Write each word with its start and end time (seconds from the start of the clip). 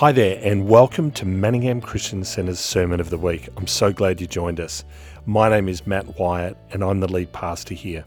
Hi 0.00 0.12
there, 0.12 0.40
and 0.42 0.66
welcome 0.66 1.10
to 1.10 1.26
Manningham 1.26 1.82
Christian 1.82 2.24
Centre's 2.24 2.58
Sermon 2.58 3.00
of 3.00 3.10
the 3.10 3.18
Week. 3.18 3.50
I'm 3.58 3.66
so 3.66 3.92
glad 3.92 4.18
you 4.18 4.26
joined 4.26 4.58
us. 4.58 4.82
My 5.26 5.50
name 5.50 5.68
is 5.68 5.86
Matt 5.86 6.18
Wyatt, 6.18 6.56
and 6.70 6.82
I'm 6.82 7.00
the 7.00 7.12
lead 7.12 7.30
pastor 7.34 7.74
here. 7.74 8.06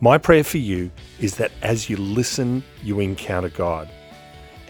My 0.00 0.18
prayer 0.18 0.42
for 0.42 0.58
you 0.58 0.90
is 1.20 1.36
that 1.36 1.52
as 1.62 1.88
you 1.88 1.98
listen, 1.98 2.64
you 2.82 2.98
encounter 2.98 3.48
God 3.48 3.88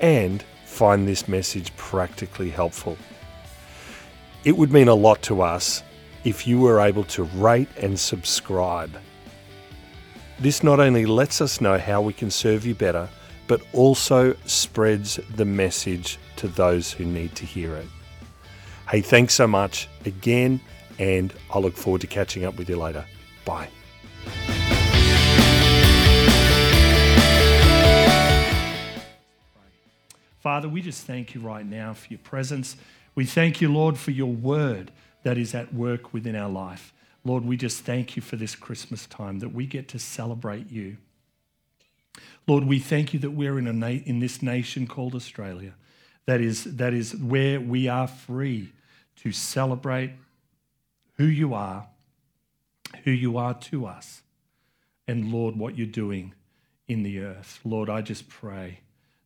and 0.00 0.44
find 0.66 1.08
this 1.08 1.28
message 1.28 1.74
practically 1.78 2.50
helpful. 2.50 2.98
It 4.44 4.58
would 4.58 4.70
mean 4.70 4.88
a 4.88 4.94
lot 4.94 5.22
to 5.22 5.40
us 5.40 5.82
if 6.24 6.46
you 6.46 6.60
were 6.60 6.80
able 6.80 7.04
to 7.04 7.22
rate 7.22 7.70
and 7.78 7.98
subscribe. 7.98 8.94
This 10.40 10.62
not 10.62 10.78
only 10.78 11.06
lets 11.06 11.40
us 11.40 11.62
know 11.62 11.78
how 11.78 12.02
we 12.02 12.12
can 12.12 12.30
serve 12.30 12.66
you 12.66 12.74
better, 12.74 13.08
but 13.46 13.62
also 13.72 14.34
spreads 14.46 15.16
the 15.36 15.44
message 15.44 16.18
to 16.36 16.48
those 16.48 16.92
who 16.92 17.04
need 17.04 17.34
to 17.36 17.44
hear 17.44 17.74
it. 17.76 17.86
Hey, 18.90 19.00
thanks 19.00 19.34
so 19.34 19.46
much 19.46 19.88
again, 20.04 20.60
and 20.98 21.32
I 21.52 21.58
look 21.58 21.76
forward 21.76 22.02
to 22.02 22.06
catching 22.06 22.44
up 22.44 22.56
with 22.56 22.68
you 22.68 22.76
later. 22.76 23.04
Bye. 23.44 23.68
Father, 30.40 30.68
we 30.68 30.82
just 30.82 31.06
thank 31.06 31.34
you 31.34 31.40
right 31.40 31.64
now 31.64 31.94
for 31.94 32.06
your 32.08 32.18
presence. 32.18 32.76
We 33.14 33.24
thank 33.24 33.62
you, 33.62 33.72
Lord, 33.72 33.96
for 33.96 34.10
your 34.10 34.30
word 34.30 34.90
that 35.22 35.38
is 35.38 35.54
at 35.54 35.72
work 35.72 36.12
within 36.12 36.36
our 36.36 36.50
life. 36.50 36.92
Lord, 37.24 37.46
we 37.46 37.56
just 37.56 37.80
thank 37.80 38.16
you 38.16 38.20
for 38.20 38.36
this 38.36 38.54
Christmas 38.54 39.06
time 39.06 39.38
that 39.38 39.54
we 39.54 39.64
get 39.64 39.88
to 39.88 39.98
celebrate 39.98 40.70
you. 40.70 40.98
Lord, 42.46 42.64
we 42.64 42.78
thank 42.78 43.14
you 43.14 43.20
that 43.20 43.30
we're 43.30 43.58
in, 43.58 43.66
a 43.66 43.72
na- 43.72 43.86
in 43.86 44.20
this 44.20 44.42
nation 44.42 44.86
called 44.86 45.14
Australia. 45.14 45.74
That 46.26 46.40
is, 46.40 46.64
that 46.64 46.92
is 46.92 47.14
where 47.16 47.60
we 47.60 47.88
are 47.88 48.06
free 48.06 48.72
to 49.16 49.32
celebrate 49.32 50.12
who 51.16 51.24
you 51.24 51.54
are, 51.54 51.86
who 53.04 53.10
you 53.10 53.36
are 53.38 53.54
to 53.54 53.86
us, 53.86 54.22
and 55.06 55.32
Lord, 55.32 55.56
what 55.56 55.76
you're 55.76 55.86
doing 55.86 56.34
in 56.88 57.02
the 57.02 57.20
earth. 57.20 57.60
Lord, 57.64 57.88
I 57.88 58.02
just 58.02 58.28
pray 58.28 58.80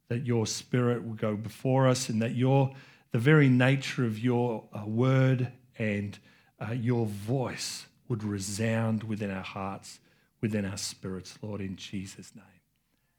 that 0.08 0.24
your 0.24 0.46
spirit 0.46 1.05
will 1.05 1.14
go 1.14 1.36
before 1.36 1.89
us 1.89 2.08
and 2.08 2.20
that 2.22 2.34
your 2.34 2.72
the 3.11 3.19
very 3.19 3.48
nature 3.48 4.05
of 4.05 4.19
your 4.19 4.64
uh, 4.72 4.84
word 4.84 5.50
and 5.78 6.19
uh, 6.61 6.72
your 6.72 7.06
voice 7.06 7.86
would 8.08 8.22
resound 8.22 9.05
within 9.05 9.30
our 9.30 9.42
hearts, 9.42 9.98
within 10.41 10.64
our 10.64 10.77
spirits, 10.77 11.39
Lord, 11.41 11.61
in 11.61 11.77
Jesus' 11.77 12.33
name. 12.34 12.44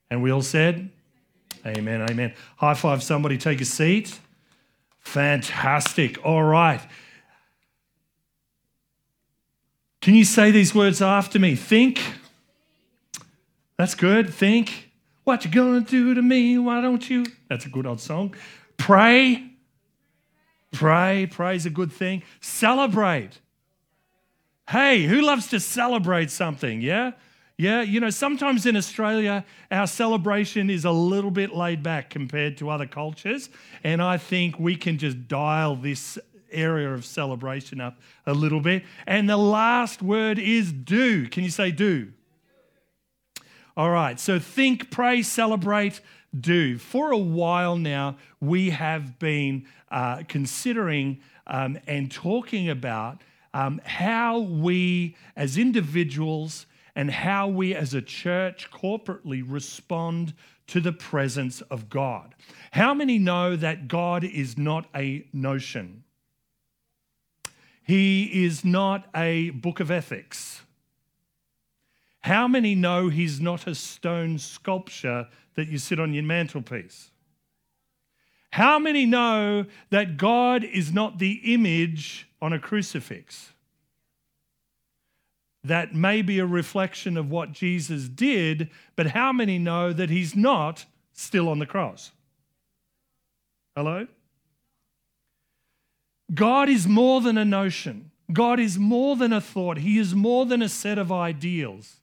And 0.10 0.24
we 0.24 0.32
all 0.32 0.42
said, 0.42 0.90
Amen, 1.66 2.02
amen. 2.10 2.34
High 2.58 2.74
five 2.74 3.04
somebody, 3.04 3.38
take 3.38 3.62
a 3.62 3.66
seat. 3.66 4.20
Fantastic. 5.00 6.24
All 6.26 6.44
right. 6.44 6.82
Can 10.02 10.16
you 10.16 10.24
say 10.24 10.52
these 10.52 10.74
words 10.74 11.02
after 11.02 11.40
me? 11.40 11.56
Think. 11.56 12.02
That's 13.78 13.96
good. 13.96 14.34
Think. 14.34 14.92
What 15.26 15.46
you 15.46 15.52
gonna 15.52 15.82
do 15.82 16.14
to 16.14 16.22
me? 16.22 16.58
Why 16.58 16.82
don't 16.82 17.08
you? 17.10 17.26
That's 17.50 17.66
a 17.66 17.70
good 17.70 17.86
old 17.86 18.00
song. 18.00 18.36
Pray. 18.78 19.52
Pray. 20.72 21.28
Is 21.54 21.66
a 21.66 21.70
good 21.70 21.92
thing. 21.92 22.24
Celebrate. 22.40 23.40
Hey, 24.70 25.04
who 25.04 25.22
loves 25.22 25.48
to 25.48 25.60
celebrate 25.60 26.32
something? 26.32 26.82
Yeah? 26.82 27.12
Yeah, 27.60 27.82
you 27.82 28.00
know, 28.00 28.10
sometimes 28.10 28.66
in 28.66 28.78
Australia, 28.78 29.44
our 29.70 29.86
celebration 29.86 30.70
is 30.70 30.86
a 30.86 30.92
little 30.92 31.30
bit 31.30 31.54
laid 31.54 31.84
back 31.84 32.10
compared 32.10 32.56
to 32.60 32.70
other 32.70 32.88
cultures. 32.88 33.50
And 33.84 34.02
I 34.02 34.16
think 34.18 34.58
we 34.58 34.78
can 34.78 34.98
just 34.98 35.28
dial 35.28 35.76
this 35.76 36.18
area 36.54 36.90
of 36.94 37.04
celebration 37.04 37.82
up 37.82 38.00
a 38.26 38.34
little 38.34 38.62
bit. 38.62 38.86
And 39.06 39.30
the 39.30 39.36
last 39.36 40.02
word 40.02 40.40
is 40.40 40.72
do. 40.72 41.28
Can 41.28 41.44
you 41.44 41.50
say 41.50 41.70
do? 41.70 42.14
All 43.76 43.92
right, 43.92 44.18
so 44.18 44.40
think, 44.40 44.90
pray, 44.90 45.22
celebrate, 45.22 46.00
do. 46.40 46.78
For 46.78 47.12
a 47.12 47.18
while 47.18 47.76
now, 47.76 48.16
we 48.40 48.70
have 48.70 49.20
been 49.20 49.66
uh, 49.92 50.24
considering 50.30 51.20
um, 51.46 51.78
and 51.88 52.10
talking 52.10 52.70
about 52.70 53.22
um, 53.54 53.82
how 53.84 54.40
we 54.40 55.18
as 55.36 55.58
individuals 55.58 56.66
and 57.00 57.12
how 57.12 57.48
we 57.48 57.74
as 57.74 57.94
a 57.94 58.02
church 58.02 58.70
corporately 58.72 59.42
respond 59.42 60.34
to 60.68 60.82
the 60.82 60.92
presence 60.92 61.62
of 61.72 61.90
God. 61.90 62.36
How 62.72 62.94
many 62.94 63.18
know 63.18 63.56
that 63.56 63.88
God 63.88 64.26
is 64.26 64.58
not 64.58 64.86
a 64.94 65.26
notion? 65.32 66.04
He 67.84 68.44
is 68.44 68.66
not 68.66 69.08
a 69.16 69.52
book 69.52 69.80
of 69.80 69.90
ethics. 69.90 70.64
How 72.20 72.50
many 72.50 72.76
know 72.76 73.08
he's 73.08 73.40
not 73.40 73.66
a 73.66 73.76
stone 73.76 74.38
sculpture 74.38 75.30
that 75.56 75.70
you 75.70 75.78
sit 75.78 76.02
on 76.02 76.14
your 76.14 76.24
mantelpiece? 76.24 77.12
How 78.52 78.78
many 78.78 79.06
know 79.06 79.68
that 79.90 80.18
God 80.18 80.66
is 80.66 80.92
not 80.92 81.18
the 81.18 81.54
image 81.54 82.28
on 82.42 82.52
a 82.52 82.60
crucifix? 82.60 83.54
That 85.64 85.94
may 85.94 86.22
be 86.22 86.40
a 86.40 86.46
reflection 86.46 87.18
of 87.18 87.30
what 87.30 87.52
Jesus 87.52 88.08
did, 88.08 88.70
but 88.96 89.08
how 89.08 89.32
many 89.32 89.60
know 89.60 89.92
that 89.92 90.10
he's 90.10 90.36
not 90.36 90.86
still 91.14 91.50
on 91.50 91.60
the 91.60 91.66
cross? 91.66 92.12
Hello? 93.76 94.08
God 96.34 96.70
is 96.70 96.88
more 96.88 97.22
than 97.22 97.38
a 97.38 97.46
notion. 97.46 98.12
God 98.32 98.60
is 98.60 98.78
more 98.78 99.16
than 99.16 99.34
a 99.34 99.42
thought. 99.42 99.78
He 99.78 99.98
is 99.98 100.14
more 100.14 100.46
than 100.46 100.62
a 100.62 100.70
set 100.70 100.98
of 100.98 101.12
ideals. 101.12 101.98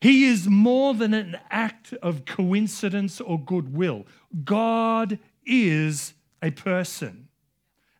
He 0.00 0.26
is 0.26 0.48
more 0.48 0.94
than 0.94 1.14
an 1.14 1.38
act 1.50 1.92
of 1.94 2.24
coincidence 2.24 3.20
or 3.20 3.40
goodwill. 3.40 4.06
God 4.44 5.18
is 5.44 6.14
a 6.42 6.50
person. 6.50 7.27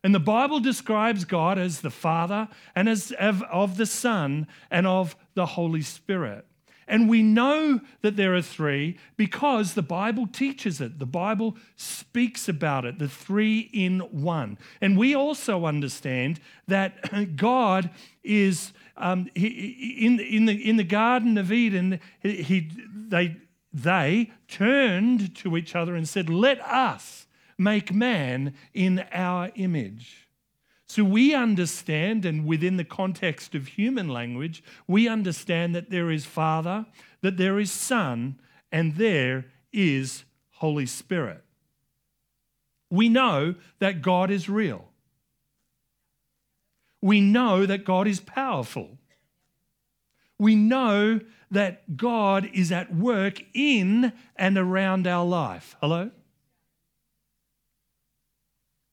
And 0.03 0.15
the 0.15 0.19
Bible 0.19 0.59
describes 0.59 1.25
God 1.25 1.57
as 1.57 1.81
the 1.81 1.89
Father 1.89 2.47
and 2.75 2.87
as 2.87 3.11
of 3.19 3.77
the 3.77 3.85
Son 3.85 4.47
and 4.71 4.87
of 4.87 5.15
the 5.33 5.45
Holy 5.45 5.81
Spirit. 5.81 6.45
And 6.87 7.07
we 7.07 7.21
know 7.21 7.81
that 8.01 8.15
there 8.15 8.35
are 8.35 8.41
three 8.41 8.97
because 9.15 9.73
the 9.73 9.83
Bible 9.83 10.25
teaches 10.25 10.81
it. 10.81 10.97
The 10.97 11.05
Bible 11.05 11.55
speaks 11.75 12.49
about 12.49 12.83
it, 12.83 12.97
the 12.97 13.07
three 13.07 13.69
in 13.71 13.99
one. 13.99 14.57
And 14.81 14.97
we 14.97 15.13
also 15.13 15.65
understand 15.65 16.39
that 16.67 17.35
God 17.35 17.91
is 18.23 18.73
um, 18.97 19.29
he, 19.33 19.97
in, 20.05 20.19
in, 20.19 20.45
the, 20.45 20.69
in 20.69 20.75
the 20.77 20.83
Garden 20.83 21.37
of 21.37 21.51
Eden, 21.51 21.99
he, 22.21 22.69
they, 22.93 23.37
they 23.71 24.31
turned 24.47 25.35
to 25.35 25.55
each 25.55 25.75
other 25.75 25.95
and 25.95 26.07
said, 26.07 26.29
Let 26.29 26.59
us 26.61 27.27
make 27.59 27.93
man 27.93 28.55
in 28.73 29.05
our 29.11 29.51
image. 29.55 30.27
So 30.87 31.03
we 31.03 31.35
understand, 31.35 32.25
and 32.25 32.47
within 32.47 32.77
the 32.77 32.83
context 32.83 33.53
of 33.53 33.67
human 33.67 34.07
language, 34.07 34.63
we 34.87 35.07
understand 35.07 35.75
that 35.75 35.91
there 35.91 36.09
is 36.09 36.25
Father, 36.25 36.87
that 37.21 37.37
there 37.37 37.59
is 37.59 37.71
Son, 37.71 38.39
and 38.71 38.95
there 38.95 39.45
is 39.71 40.23
Holy 40.53 40.87
Spirit. 40.87 41.43
We 42.89 43.07
know 43.07 43.53
that 43.77 44.01
God 44.01 44.31
is 44.31 44.49
real. 44.49 44.85
We 47.01 47.21
know 47.21 47.67
that 47.67 47.85
God 47.85 48.07
is 48.07 48.19
powerful. 48.19 48.97
We 50.39 50.55
know 50.55 51.19
that 51.51 51.97
God 51.97 52.49
is 52.51 52.71
at 52.71 52.95
work 52.95 53.43
in 53.53 54.11
and 54.35 54.57
around 54.57 55.05
our 55.05 55.25
life. 55.25 55.75
Hello? 55.81 56.09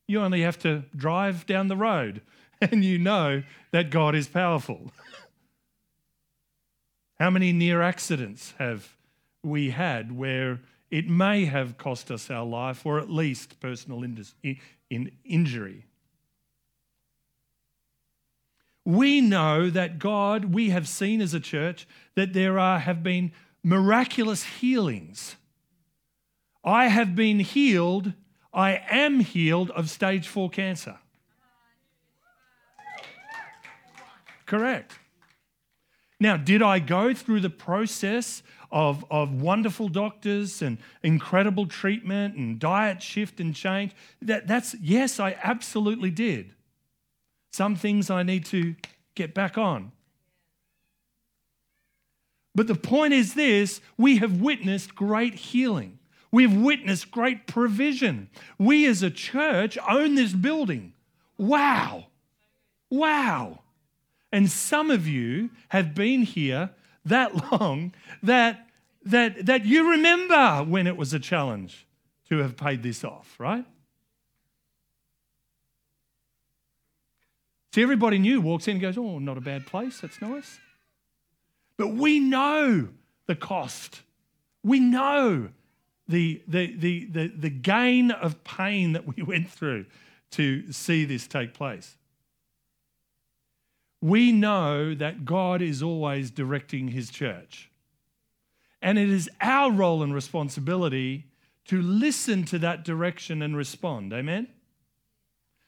You 0.07 0.21
only 0.21 0.41
have 0.41 0.57
to 0.59 0.83
drive 0.95 1.45
down 1.45 1.67
the 1.67 1.75
road 1.75 2.21
and 2.61 2.83
you 2.83 2.97
know 2.97 3.43
that 3.71 3.89
God 3.89 4.15
is 4.15 4.27
powerful. 4.27 4.91
How 7.19 7.29
many 7.29 7.51
near 7.51 7.81
accidents 7.81 8.53
have 8.59 8.95
we 9.43 9.71
had 9.71 10.15
where 10.15 10.59
it 10.89 11.09
may 11.09 11.45
have 11.45 11.77
cost 11.77 12.11
us 12.11 12.29
our 12.29 12.45
life 12.45 12.85
or 12.85 12.99
at 12.99 13.09
least 13.09 13.59
personal 13.59 14.03
in 14.03 15.11
injury? 15.25 15.85
We 18.85 19.19
know 19.19 19.69
that 19.69 19.99
God, 19.99 20.53
we 20.53 20.69
have 20.69 20.87
seen 20.87 21.19
as 21.19 21.33
a 21.33 21.41
church 21.41 21.85
that 22.15 22.33
there 22.33 22.57
are, 22.57 22.79
have 22.79 23.03
been 23.03 23.33
miraculous 23.61 24.43
healings. 24.43 25.35
I 26.63 26.87
have 26.87 27.15
been 27.15 27.39
healed 27.39 28.13
I 28.57 28.81
am 28.89 29.21
healed 29.21 29.69
of 29.71 29.89
stage 29.89 30.27
four 30.27 30.49
cancer. 30.49 30.97
Correct. 34.45 34.99
Now, 36.19 36.35
did 36.35 36.61
I 36.61 36.79
go 36.79 37.13
through 37.13 37.41
the 37.41 37.49
process 37.49 38.41
of, 38.71 39.05
of 39.09 39.41
wonderful 39.41 39.87
doctors 39.87 40.61
and 40.61 40.77
incredible 41.03 41.67
treatment 41.67 42.35
and 42.35 42.59
diet 42.59 43.01
shift 43.01 43.39
and 43.39 43.55
change. 43.55 43.93
That, 44.21 44.47
that's, 44.47 44.75
yes, 44.81 45.19
I 45.19 45.37
absolutely 45.41 46.11
did. 46.11 46.53
Some 47.51 47.75
things 47.75 48.09
I 48.09 48.23
need 48.23 48.45
to 48.45 48.75
get 49.15 49.33
back 49.33 49.57
on. 49.57 49.91
But 52.53 52.67
the 52.67 52.75
point 52.75 53.13
is 53.13 53.35
this 53.35 53.81
we 53.97 54.17
have 54.17 54.41
witnessed 54.41 54.95
great 54.95 55.35
healing. 55.35 55.99
We've 56.31 56.53
witnessed 56.53 57.11
great 57.11 57.47
provision. 57.47 58.29
We 58.57 58.85
as 58.85 59.01
a 59.01 59.09
church 59.09 59.77
own 59.87 60.15
this 60.15 60.33
building. 60.33 60.93
Wow. 61.37 62.07
Wow. 62.89 63.59
And 64.31 64.51
some 64.51 64.91
of 64.91 65.07
you 65.07 65.49
have 65.69 65.95
been 65.95 66.23
here 66.23 66.71
that 67.05 67.51
long 67.51 67.93
that, 68.23 68.67
that, 69.03 69.45
that 69.45 69.65
you 69.65 69.91
remember 69.91 70.65
when 70.67 70.87
it 70.87 70.97
was 70.97 71.13
a 71.13 71.19
challenge 71.19 71.87
to 72.29 72.39
have 72.39 72.57
paid 72.57 72.83
this 72.83 73.03
off, 73.03 73.35
right? 73.39 73.65
See, 77.73 77.83
everybody 77.83 78.17
new 78.17 78.41
walks 78.41 78.67
in 78.67 78.73
and 78.73 78.81
goes, 78.81 78.97
Oh, 78.97 79.19
not 79.19 79.37
a 79.37 79.41
bad 79.41 79.65
place. 79.65 80.01
That's 80.01 80.19
nice. 80.21 80.59
But 81.77 81.89
we 81.89 82.19
know 82.19 82.89
the 83.27 83.35
cost. 83.35 84.01
We 84.63 84.79
know 84.79 85.49
the, 86.07 86.41
the, 86.47 86.73
the, 86.75 87.05
the, 87.05 87.27
the 87.27 87.49
gain 87.49 88.11
of 88.11 88.43
pain 88.43 88.93
that 88.93 89.05
we 89.07 89.23
went 89.23 89.49
through 89.49 89.85
to 90.31 90.71
see 90.71 91.05
this 91.05 91.27
take 91.27 91.53
place. 91.53 91.95
We 94.01 94.31
know 94.31 94.93
that 94.93 95.25
God 95.25 95.61
is 95.61 95.81
always 95.81 96.29
directing 96.29 96.89
his 96.89 97.09
church. 97.09 97.71
And 98.81 98.99
it 98.99 99.09
is 99.09 99.29
our 99.41 99.71
role 99.71 100.03
and 100.03 100.13
responsibility 100.13 101.25
to 101.65 101.81
listen 101.81 102.45
to 102.45 102.59
that 102.59 102.85
direction 102.85 103.41
and 103.41 103.57
respond. 103.57 104.13
Amen? 104.13 104.47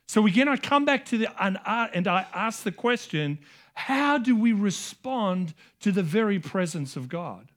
So 0.08 0.26
again, 0.26 0.48
I 0.48 0.58
come 0.58 0.86
back 0.86 1.06
to 1.06 1.18
the, 1.18 1.44
and, 1.44 1.58
and 1.66 2.08
I 2.08 2.26
ask 2.34 2.64
the 2.64 2.72
question 2.72 3.40
how 3.74 4.18
do 4.18 4.36
we 4.36 4.52
respond 4.52 5.54
to 5.80 5.92
the 5.92 6.04
very 6.04 6.38
presence 6.38 6.98
of 6.98 7.08
God? 7.08 7.50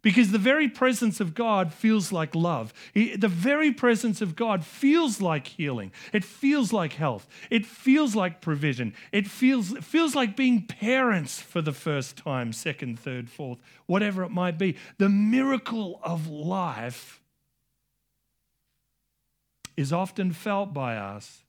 Because 0.00 0.30
the 0.30 0.38
very 0.38 0.68
presence 0.68 1.18
of 1.18 1.34
God 1.34 1.72
feels 1.72 2.12
like 2.12 2.34
love. 2.34 2.72
The 2.94 3.28
very 3.28 3.72
presence 3.72 4.20
of 4.20 4.36
God 4.36 4.64
feels 4.64 5.20
like 5.20 5.48
healing. 5.48 5.90
It 6.12 6.24
feels 6.24 6.72
like 6.72 6.92
health. 6.92 7.26
It 7.50 7.66
feels 7.66 8.14
like 8.14 8.40
provision. 8.40 8.94
It 9.10 9.26
feels, 9.26 9.72
it 9.72 9.82
feels 9.82 10.14
like 10.14 10.36
being 10.36 10.62
parents 10.66 11.40
for 11.40 11.60
the 11.60 11.72
first 11.72 12.16
time, 12.16 12.52
second, 12.52 13.00
third, 13.00 13.28
fourth, 13.28 13.58
whatever 13.86 14.22
it 14.22 14.30
might 14.30 14.56
be. 14.56 14.76
The 14.98 15.08
miracle 15.08 15.98
of 16.04 16.28
life 16.28 17.20
is 19.76 19.92
often 19.92 20.32
felt 20.32 20.72
by 20.72 20.96
us 20.96 21.44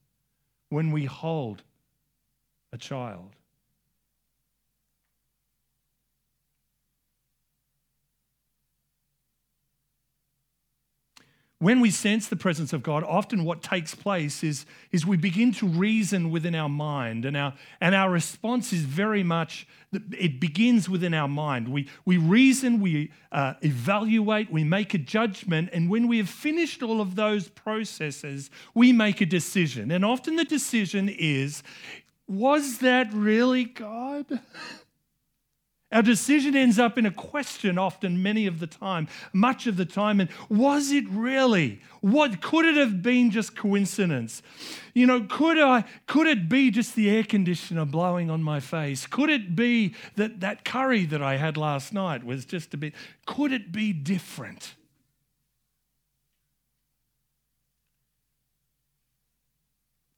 when 0.69 0.92
we 0.92 1.06
hold 1.06 1.63
a 2.74 2.78
child. 2.78 3.36
When 11.60 11.82
we 11.82 11.92
sense 11.92 12.30
the 12.30 12.38
presence 12.38 12.72
of 12.72 12.82
God, 12.82 13.04
often 13.04 13.44
what 13.44 13.62
takes 13.62 13.94
place 13.94 14.44
is, 14.46 14.66
is 14.94 15.06
we 15.06 15.18
begin 15.18 15.52
to 15.56 15.68
reason 15.68 16.32
within 16.32 16.56
our 16.56 16.70
mind, 16.70 17.26
and 17.26 17.36
our, 17.36 17.54
and 17.82 17.94
our 17.94 18.10
response 18.10 18.72
is 18.72 18.84
very 18.84 19.24
much, 19.24 19.68
it 19.92 20.40
begins 20.40 20.88
within 20.88 21.14
our 21.14 21.28
mind. 21.28 21.68
We, 21.68 21.90
we 22.06 22.16
reason, 22.16 22.80
we 22.80 23.12
uh, 23.34 23.56
evaluate, 23.62 24.50
we 24.50 24.64
make 24.64 24.94
a 24.94 24.98
judgment, 24.98 25.70
and 25.74 25.90
when 25.90 26.08
we 26.08 26.18
have 26.20 26.30
finished 26.30 26.82
all 26.82 27.02
of 27.02 27.16
those 27.16 27.50
processes, 27.50 28.50
we 28.74 28.94
make 28.94 29.20
a 29.20 29.26
decision. 29.26 29.92
And 29.92 30.06
often 30.06 30.38
the 30.38 30.46
decision 30.46 31.10
is, 31.10 31.62
was 32.26 32.78
that 32.78 33.12
really 33.14 33.66
God? 33.66 34.26
Our 35.92 36.04
decision 36.04 36.56
ends 36.56 36.78
up 36.78 37.00
in 37.00 37.08
a 37.08 37.12
question 37.12 37.80
often, 37.80 38.22
many 38.22 38.46
of 38.46 38.60
the 38.60 38.68
time, 38.68 39.08
much 39.34 39.66
of 39.66 39.76
the 39.76 39.86
time. 39.86 40.20
And 40.20 40.30
was 40.48 40.92
it 40.92 41.10
really? 41.10 41.82
What 42.02 42.42
could 42.42 42.66
it 42.66 42.76
have 42.78 43.02
been 43.02 43.32
just 43.32 43.56
coincidence? 43.56 44.44
You 44.94 45.08
know, 45.08 45.22
could 45.22 45.58
I 45.58 45.86
could 46.06 46.28
it 46.28 46.48
be 46.48 46.70
just 46.70 46.94
the 46.96 47.10
air 47.10 47.24
conditioner 47.24 47.86
blowing 47.86 48.30
on 48.30 48.44
my 48.44 48.60
face? 48.60 49.08
Could 49.08 49.32
it 49.32 49.56
be 49.56 49.96
that 50.16 50.42
that 50.42 50.64
curry 50.64 51.06
that 51.06 51.24
I 51.24 51.38
had 51.38 51.58
last 51.58 51.92
night 51.92 52.24
was 52.24 52.46
just 52.46 52.74
a 52.76 52.78
bit 52.78 52.94
could 53.26 53.52
it 53.52 53.72
be 53.72 53.92
different? 53.92 54.76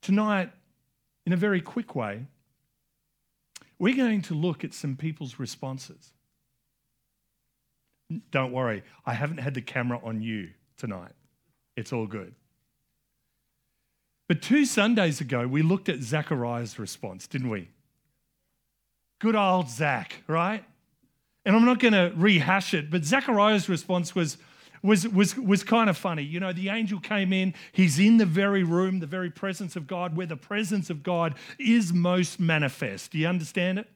Tonight, 0.02 0.52
in 1.26 1.32
a 1.32 1.38
very 1.38 1.62
quick 1.62 1.96
way, 1.96 2.26
we're 3.82 3.96
going 3.96 4.22
to 4.22 4.36
look 4.36 4.64
at 4.64 4.76
some 4.76 4.96
people's 4.96 5.40
responses. 5.40 6.14
Don't 8.30 8.52
worry, 8.52 8.84
I 9.08 9.16
haven't 9.16 9.40
had 9.40 9.56
the 9.56 9.62
camera 9.62 10.00
on 10.04 10.22
you 10.22 10.50
tonight. 10.78 11.14
It's 11.76 11.92
all 11.92 12.06
good. 12.06 12.36
But 14.28 14.44
two 14.44 14.66
Sundays 14.66 15.20
ago, 15.20 15.48
we 15.48 15.64
looked 15.64 15.90
at 15.90 16.04
Zachariah's 16.04 16.78
response, 16.78 17.26
didn't 17.26 17.50
we? 17.50 17.70
Good 19.20 19.36
old 19.36 19.68
Zach, 19.68 20.22
right? 20.28 20.64
And 21.44 21.56
I'm 21.56 21.66
not 21.66 21.80
going 21.80 21.94
to 21.94 22.14
rehash 22.16 22.76
it, 22.76 22.92
but 22.92 23.04
Zachariah's 23.04 23.68
response 23.68 24.14
was, 24.14 24.38
was, 24.84 25.08
was, 25.08 25.38
was 25.38 25.64
kind 25.64 25.90
of 25.90 25.98
funny. 25.98 26.24
You 26.24 26.40
know, 26.40 26.54
the 26.54 26.70
angel 26.70 27.00
came 27.00 27.34
in, 27.34 27.54
he's 27.72 28.00
in 28.00 28.18
the 28.18 28.26
very 28.26 28.64
room, 28.64 29.00
the 29.00 29.08
very 29.08 29.30
presence 29.30 29.76
of 29.76 29.88
God, 29.88 30.16
where 30.16 30.28
the 30.28 30.38
presence 30.38 30.90
of 30.90 31.04
God 31.04 31.36
is 31.60 31.94
most 31.94 32.40
manifest. 32.40 33.12
Do 33.12 33.18
you 33.18 33.28
understand 33.28 33.80
it? 33.80 33.88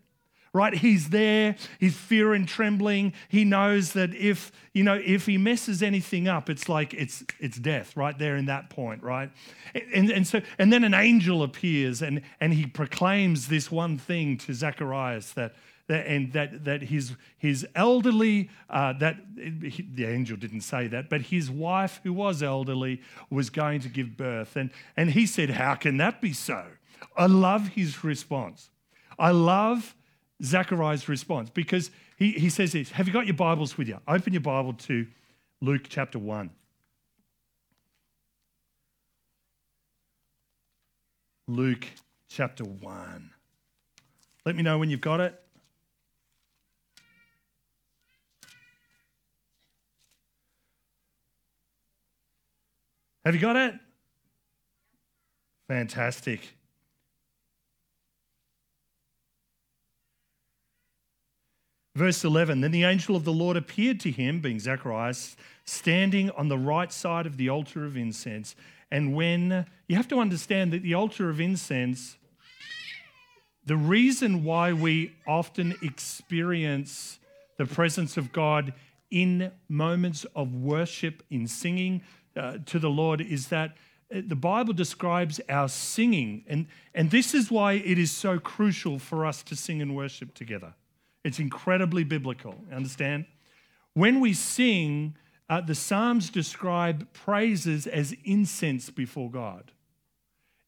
Right? 0.54 0.74
He's 0.74 1.10
there, 1.10 1.58
he's 1.82 1.98
fear 1.98 2.34
and 2.34 2.48
trembling. 2.48 3.12
He 3.28 3.44
knows 3.44 3.92
that 3.92 4.16
if, 4.16 4.54
you 4.72 4.86
know, 4.86 5.02
if 5.04 5.26
he 5.26 5.38
messes 5.38 5.84
anything 5.84 6.30
up, 6.30 6.50
it's 6.50 6.70
like 6.70 6.94
it's 6.94 7.26
it's 7.42 7.58
death 7.58 7.98
right 7.98 8.18
there 8.18 8.38
in 8.38 8.46
that 8.46 8.70
point, 8.70 9.04
right? 9.04 9.30
And, 9.94 10.10
and 10.10 10.26
so 10.26 10.40
and 10.58 10.72
then 10.72 10.86
an 10.86 10.94
angel 10.94 11.44
appears 11.44 12.02
and, 12.02 12.22
and 12.40 12.54
he 12.54 12.68
proclaims 12.68 13.50
this 13.50 13.70
one 13.70 13.98
thing 13.98 14.38
to 14.38 14.54
Zacharias 14.54 15.34
that 15.34 15.56
and 15.88 16.34
that, 16.34 16.66
that 16.66 16.84
his, 16.84 17.14
his 17.38 17.66
elderly, 17.76 18.50
uh, 18.70 18.94
that 18.94 19.18
he, 19.38 19.88
the 19.94 20.06
angel 20.06 20.36
didn't 20.36 20.62
say 20.62 20.88
that, 20.88 21.10
but 21.10 21.22
his 21.22 21.52
wife, 21.52 22.00
who 22.04 22.12
was 22.12 22.42
elderly, 22.42 23.02
was 23.30 23.50
going 23.50 23.82
to 23.82 23.90
give 23.90 24.18
birth. 24.18 24.56
And, 24.56 24.72
and 24.98 25.12
he 25.12 25.26
said, 25.26 25.52
How 25.52 25.76
can 25.76 25.98
that 25.98 26.22
be 26.22 26.34
so? 26.34 26.66
I 27.16 27.28
love 27.28 27.70
his 27.70 28.04
response. 28.04 28.70
I 29.20 29.32
love 29.32 29.96
Zachariah's 30.44 31.08
response 31.08 31.50
because 31.50 31.92
he, 32.18 32.32
he 32.32 32.50
says 32.50 32.72
this 32.72 32.92
Have 32.92 33.08
you 33.08 33.14
got 33.14 33.28
your 33.28 33.36
Bibles 33.36 33.78
with 33.78 33.88
you? 33.88 34.00
Open 34.08 34.34
your 34.34 34.42
Bible 34.42 34.74
to 34.74 35.06
Luke 35.62 35.86
chapter 35.88 36.20
1. 36.20 36.50
Luke 41.48 41.86
chapter 42.28 42.64
1. 42.64 43.30
Let 44.46 44.56
me 44.56 44.64
know 44.64 44.80
when 44.80 44.90
you've 44.90 45.02
got 45.02 45.20
it. 45.20 45.40
Have 53.26 53.34
you 53.34 53.42
got 53.42 53.56
it? 53.56 53.74
Fantastic. 55.68 56.42
Verse 61.96 62.24
11 62.24 62.62
Then 62.62 62.72
the 62.72 62.84
angel 62.84 63.16
of 63.16 63.24
the 63.24 63.34
Lord 63.34 63.58
appeared 63.58 64.00
to 64.02 64.12
him, 64.12 64.42
being 64.42 64.60
Zacharias, 64.60 65.36
standing 65.64 66.30
on 66.32 66.50
the 66.50 66.58
right 66.58 66.92
side 66.92 67.26
of 67.26 67.38
the 67.38 67.50
altar 67.50 67.84
of 67.86 67.98
incense. 67.98 68.56
And 68.92 69.16
when 69.16 69.66
you 69.88 69.96
have 69.96 70.08
to 70.10 70.20
understand 70.20 70.72
that 70.74 70.84
the 70.84 70.94
altar 70.94 71.30
of 71.32 71.42
incense, 71.42 72.18
the 73.66 73.76
reason 73.76 74.44
why 74.44 74.72
we 74.74 75.14
often 75.26 75.76
experience 75.82 77.18
the 77.58 77.66
presence 77.66 78.18
of 78.18 78.32
God 78.32 78.74
in 79.10 79.52
moments 79.68 80.26
of 80.36 80.54
worship, 80.54 81.24
in 81.32 81.48
singing, 81.48 82.04
uh, 82.36 82.58
to 82.66 82.80
the 82.80 82.90
Lord 82.90 83.22
is 83.22 83.48
that 83.48 83.76
uh, 84.14 84.22
the 84.26 84.36
Bible 84.36 84.74
describes 84.74 85.40
our 85.50 85.68
singing, 85.68 86.44
and, 86.48 86.68
and 86.94 87.12
this 87.12 87.34
is 87.34 87.50
why 87.50 87.74
it 87.74 87.98
is 87.98 88.12
so 88.12 88.40
crucial 88.40 89.00
for 89.00 89.26
us 89.26 89.44
to 89.44 89.56
sing 89.56 89.82
and 89.82 89.96
worship 89.96 90.34
together. 90.34 90.74
It's 91.24 91.40
incredibly 91.40 92.04
biblical, 92.04 92.56
understand? 92.72 93.26
When 93.94 94.20
we 94.20 94.34
sing, 94.34 95.16
uh, 95.50 95.62
the 95.62 95.76
Psalms 95.76 96.30
describe 96.30 97.12
praises 97.14 97.88
as 97.88 98.16
incense 98.24 98.90
before 98.90 99.32
God. 99.32 99.72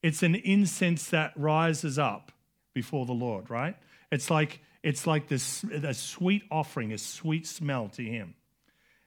It's 0.01 0.23
an 0.23 0.35
incense 0.35 1.09
that 1.09 1.33
rises 1.35 1.99
up 1.99 2.31
before 2.73 3.05
the 3.05 3.13
Lord, 3.13 3.49
right? 3.49 3.75
It's 4.11 4.29
like 4.29 4.61
it's 4.83 5.05
like 5.05 5.27
this 5.27 5.63
a 5.63 5.93
sweet 5.93 6.43
offering, 6.49 6.93
a 6.93 6.97
sweet 6.97 7.45
smell 7.45 7.89
to 7.89 8.03
Him. 8.03 8.35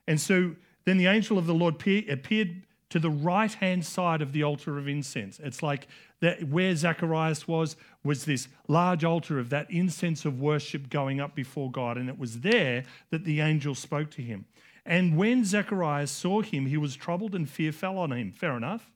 And 0.07 0.19
so 0.19 0.55
then 0.91 0.97
the 0.97 1.07
angel 1.07 1.37
of 1.37 1.45
the 1.45 1.53
Lord 1.53 1.75
appeared 1.75 2.63
to 2.89 2.99
the 2.99 3.09
right 3.09 3.53
hand 3.53 3.85
side 3.85 4.21
of 4.21 4.33
the 4.33 4.43
altar 4.43 4.77
of 4.77 4.89
incense. 4.89 5.39
It's 5.39 5.63
like 5.63 5.87
that 6.19 6.43
where 6.43 6.75
Zacharias 6.75 7.47
was, 7.47 7.77
was 8.03 8.25
this 8.25 8.49
large 8.67 9.05
altar 9.05 9.39
of 9.39 9.49
that 9.51 9.71
incense 9.71 10.25
of 10.25 10.41
worship 10.41 10.89
going 10.89 11.21
up 11.21 11.33
before 11.33 11.71
God. 11.71 11.97
And 11.97 12.09
it 12.09 12.19
was 12.19 12.41
there 12.41 12.83
that 13.09 13.23
the 13.23 13.39
angel 13.39 13.73
spoke 13.73 14.11
to 14.11 14.21
him. 14.21 14.43
And 14.85 15.15
when 15.15 15.45
Zacharias 15.45 16.11
saw 16.11 16.41
him, 16.41 16.65
he 16.65 16.75
was 16.75 16.97
troubled 16.97 17.35
and 17.35 17.49
fear 17.49 17.71
fell 17.71 17.97
on 17.97 18.11
him. 18.11 18.33
Fair 18.33 18.57
enough. 18.57 18.91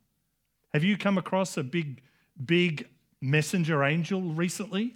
Have 0.74 0.84
you 0.84 0.98
come 0.98 1.18
across 1.18 1.56
a 1.56 1.64
big, 1.64 2.02
big 2.46 2.90
messenger 3.22 3.86
angel 3.86 4.22
recently? 4.22 4.96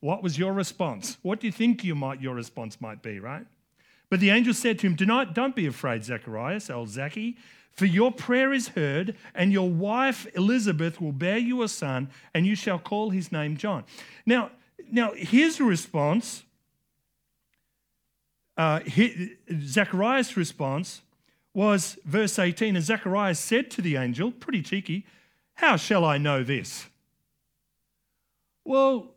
What 0.00 0.22
was 0.22 0.36
your 0.36 0.52
response? 0.52 1.16
What 1.22 1.40
do 1.40 1.46
you 1.46 1.52
think 1.52 1.82
you 1.82 1.94
might, 1.94 2.20
your 2.20 2.34
response 2.34 2.78
might 2.78 3.00
be, 3.00 3.20
right? 3.20 3.46
But 4.12 4.20
the 4.20 4.28
angel 4.28 4.52
said 4.52 4.78
to 4.80 4.86
him, 4.86 4.94
Do 4.94 5.06
not, 5.06 5.34
don't 5.34 5.56
be 5.56 5.64
afraid, 5.64 6.04
Zacharias, 6.04 6.68
old 6.68 6.90
Zachy, 6.90 7.38
for 7.70 7.86
your 7.86 8.12
prayer 8.12 8.52
is 8.52 8.68
heard, 8.68 9.16
and 9.34 9.50
your 9.50 9.70
wife 9.70 10.26
Elizabeth 10.36 11.00
will 11.00 11.12
bear 11.12 11.38
you 11.38 11.62
a 11.62 11.68
son, 11.68 12.10
and 12.34 12.44
you 12.44 12.54
shall 12.54 12.78
call 12.78 13.08
his 13.08 13.32
name 13.32 13.56
John. 13.56 13.84
Now, 14.26 14.50
now 14.90 15.12
his 15.14 15.62
response, 15.62 16.42
uh, 18.58 18.80
Zacharias' 19.50 20.36
response 20.36 21.00
was 21.54 21.96
verse 22.04 22.38
18, 22.38 22.76
and 22.76 22.84
Zacharias 22.84 23.38
said 23.38 23.70
to 23.70 23.80
the 23.80 23.96
angel, 23.96 24.30
pretty 24.30 24.60
cheeky, 24.60 25.06
How 25.54 25.76
shall 25.76 26.04
I 26.04 26.18
know 26.18 26.44
this? 26.44 26.84
Well, 28.62 29.14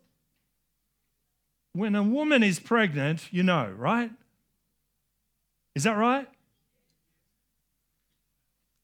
when 1.74 1.94
a 1.94 2.02
woman 2.02 2.42
is 2.42 2.58
pregnant, 2.58 3.30
you 3.30 3.42
know, 3.42 3.70
right? 3.76 4.10
Is 5.76 5.82
that 5.82 5.98
right? 5.98 6.26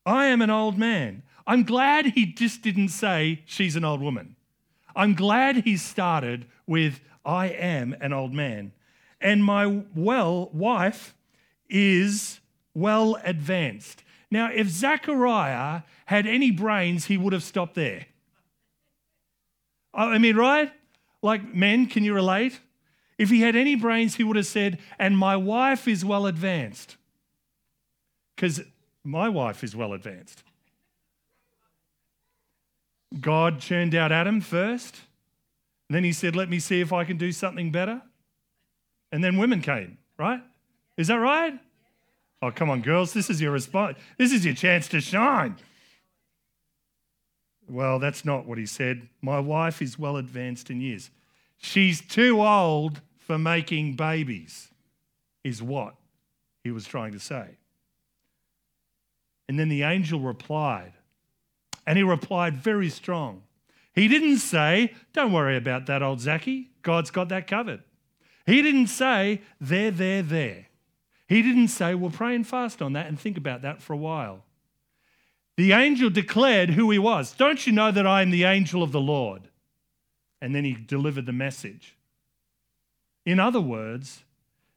I 0.05 0.27
am 0.27 0.43
an 0.43 0.51
old 0.51 0.77
man. 0.77 1.23
I'm 1.47 1.63
glad 1.63 2.05
he 2.05 2.27
just 2.27 2.61
didn't 2.61 2.91
say 2.91 3.43
she's 3.47 3.77
an 3.77 3.85
old 3.85 4.03
woman. 4.03 4.37
I'm 4.95 5.15
glad 5.15 5.65
he 5.65 5.79
started 5.79 6.45
with 6.67 7.01
I 7.25 7.47
am 7.47 7.97
an 8.03 8.13
old 8.13 8.35
man. 8.35 8.73
And 9.23 9.43
my 9.43 9.85
well 9.97 10.51
wife 10.53 11.15
is 11.71 12.41
well 12.75 13.19
advanced. 13.25 14.05
Now, 14.31 14.51
if 14.53 14.69
Zechariah 14.69 15.85
had 16.05 16.27
any 16.27 16.51
brains, 16.51 17.07
he 17.07 17.17
would 17.17 17.33
have 17.33 17.43
stopped 17.43 17.75
there. 17.75 18.05
I 19.95 20.19
mean, 20.19 20.37
right? 20.37 20.71
Like 21.23 21.55
men, 21.55 21.87
can 21.87 22.05
you 22.05 22.13
relate? 22.13 22.61
If 23.23 23.31
he 23.31 23.43
had 23.43 23.55
any 23.55 23.76
brains, 23.76 24.17
he 24.17 24.25
would 24.25 24.35
have 24.35 24.47
said, 24.47 24.81
and 24.99 25.17
my 25.17 25.37
wife 25.37 25.87
is 25.87 26.05
well 26.05 26.26
advanced. 26.26 26.97
Because 28.35 28.62
my 29.05 29.29
wife 29.29 29.62
is 29.62 29.76
well 29.76 29.93
advanced. 29.93 30.43
God 33.21 33.61
churned 33.61 33.95
out 33.95 34.11
Adam 34.11 34.41
first. 34.41 34.97
Then 35.88 36.02
he 36.02 36.12
said, 36.12 36.35
Let 36.35 36.50
me 36.50 36.59
see 36.59 36.81
if 36.81 36.93
I 36.93 37.05
can 37.05 37.17
do 37.17 37.31
something 37.31 37.71
better. 37.71 38.02
And 39.12 39.23
then 39.23 39.37
women 39.37 39.61
came, 39.61 39.99
right? 40.19 40.41
Is 40.97 41.07
that 41.07 41.14
right? 41.14 41.57
Oh, 42.43 42.50
come 42.50 42.71
on, 42.71 42.83
girls. 42.83 43.12
This 43.12 43.31
is 43.31 43.41
your 43.41 43.52
response. 43.52 43.99
This 44.19 44.33
is 44.33 44.45
your 44.45 44.55
chance 44.55 44.88
to 44.88 45.00
shine. 45.00 45.55
Well, 47.69 48.00
that's 48.00 48.25
not 48.25 48.47
what 48.47 48.59
he 48.59 48.67
said. 48.67 49.09
My 49.21 49.38
wife 49.38 49.81
is 49.81 49.97
well 49.97 50.17
advanced 50.17 50.71
in 50.71 50.81
years. 50.81 51.11
She's 51.57 52.00
too 52.00 52.43
old 52.43 53.00
for 53.26 53.38
making 53.38 53.95
babies, 53.95 54.69
is 55.45 55.62
what 55.62 55.95
he 56.62 56.71
was 56.71 56.87
trying 56.87 57.12
to 57.12 57.21
say. 57.21 57.57
And 59.49 59.59
then 59.59 59.69
the 59.69 59.83
angel 59.83 60.21
replied, 60.21 60.93
and 61.87 61.97
he 61.97 62.05
replied 62.05 62.57
very 62.57 62.88
strong. 62.88 63.43
He 63.93 64.09
didn't 64.09 64.38
say, 64.38 64.95
Don't 65.12 65.33
worry 65.33 65.57
about 65.57 65.87
that, 65.87 66.02
old 66.02 66.21
Zachy. 66.21 66.71
God's 66.83 67.11
got 67.11 67.29
that 67.29 67.47
covered. 67.47 67.83
He 68.47 68.62
didn't 68.62 68.87
say, 68.87 69.43
There, 69.61 69.91
there, 69.91 70.23
there. 70.23 70.67
He 71.26 71.43
didn't 71.43 71.69
say, 71.69 71.95
Well, 71.95 72.11
pray 72.11 72.35
and 72.35 72.47
fast 72.47 72.81
on 72.81 72.93
that 72.95 73.07
and 73.07 73.19
think 73.19 73.37
about 73.37 73.62
that 73.62 73.83
for 73.83 73.93
a 73.93 73.99
while. 73.99 74.45
The 75.57 75.73
angel 75.73 76.09
declared 76.09 76.71
who 76.71 76.91
he 76.91 76.99
was. 76.99 77.33
Don't 77.33 77.67
you 77.67 77.73
know 77.73 77.91
that 77.91 78.07
I 78.07 78.23
am 78.23 78.31
the 78.31 78.45
angel 78.45 78.83
of 78.83 78.93
the 78.93 79.00
Lord? 79.00 79.49
And 80.41 80.55
then 80.55 80.64
he 80.64 80.73
delivered 80.73 81.26
the 81.26 81.33
message. 81.33 81.97
In 83.25 83.38
other 83.38 83.61
words, 83.61 84.25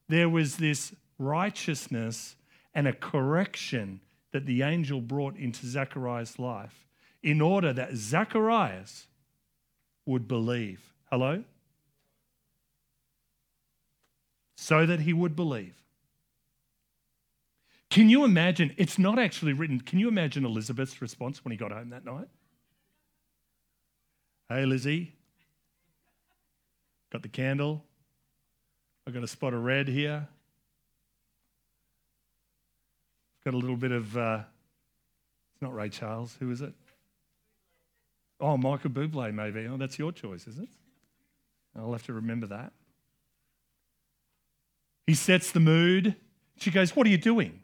there 0.07 0.29
was 0.29 0.57
this 0.57 0.93
righteousness 1.17 2.35
and 2.73 2.87
a 2.87 2.93
correction 2.93 4.01
that 4.31 4.45
the 4.45 4.61
angel 4.61 5.01
brought 5.01 5.37
into 5.37 5.65
Zacharias' 5.65 6.37
life 6.37 6.85
in 7.23 7.41
order 7.41 7.73
that 7.73 7.95
Zacharias 7.95 9.07
would 10.05 10.27
believe. 10.27 10.93
Hello? 11.09 11.43
So 14.57 14.85
that 14.85 15.01
he 15.01 15.13
would 15.13 15.35
believe. 15.35 15.75
Can 17.89 18.09
you 18.09 18.25
imagine? 18.25 18.73
It's 18.77 18.99
not 18.99 19.17
actually 19.17 19.53
written. 19.53 19.79
Can 19.79 19.99
you 19.99 20.07
imagine 20.07 20.45
Elizabeth's 20.45 21.01
response 21.01 21.43
when 21.45 21.51
he 21.51 21.57
got 21.57 21.71
home 21.71 21.91
that 21.91 22.03
night? 22.03 22.27
Hey, 24.49 24.65
Lizzie. 24.65 25.13
Got 27.11 27.23
the 27.23 27.29
candle. 27.29 27.83
I've 29.07 29.13
got 29.13 29.23
a 29.23 29.27
spot 29.27 29.53
of 29.53 29.63
red 29.63 29.87
here. 29.87 30.27
I've 33.39 33.45
Got 33.45 33.53
a 33.53 33.57
little 33.57 33.77
bit 33.77 33.91
of, 33.91 34.17
uh, 34.17 34.39
it's 35.53 35.61
not 35.61 35.75
Ray 35.75 35.89
Charles. 35.89 36.35
Who 36.39 36.49
is 36.49 36.61
it? 36.61 36.73
Oh, 38.39 38.57
Michael 38.57 38.89
Bublé, 38.89 39.33
maybe. 39.33 39.67
Oh, 39.67 39.77
that's 39.77 39.99
your 39.99 40.11
choice, 40.11 40.47
is 40.47 40.57
it? 40.57 40.69
I'll 41.77 41.91
have 41.91 42.05
to 42.07 42.13
remember 42.13 42.47
that. 42.47 42.73
He 45.05 45.13
sets 45.13 45.51
the 45.51 45.59
mood. 45.59 46.15
She 46.57 46.71
goes, 46.71 46.95
What 46.95 47.05
are 47.05 47.09
you 47.09 47.17
doing? 47.17 47.61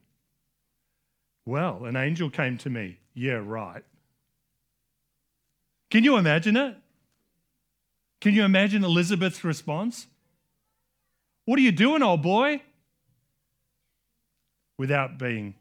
Well, 1.45 1.85
an 1.85 1.95
angel 1.95 2.29
came 2.29 2.57
to 2.59 2.69
me. 2.69 2.99
Yeah, 3.13 3.41
right. 3.43 3.83
Can 5.89 6.03
you 6.03 6.17
imagine 6.17 6.55
it? 6.55 6.77
Can 8.21 8.35
you 8.35 8.43
imagine 8.43 8.83
Elizabeth's 8.83 9.43
response? 9.43 10.07
What 11.51 11.59
are 11.59 11.63
you 11.63 11.73
doing, 11.73 12.01
old 12.01 12.21
boy? 12.21 12.61
Without 14.77 15.19
being, 15.19 15.53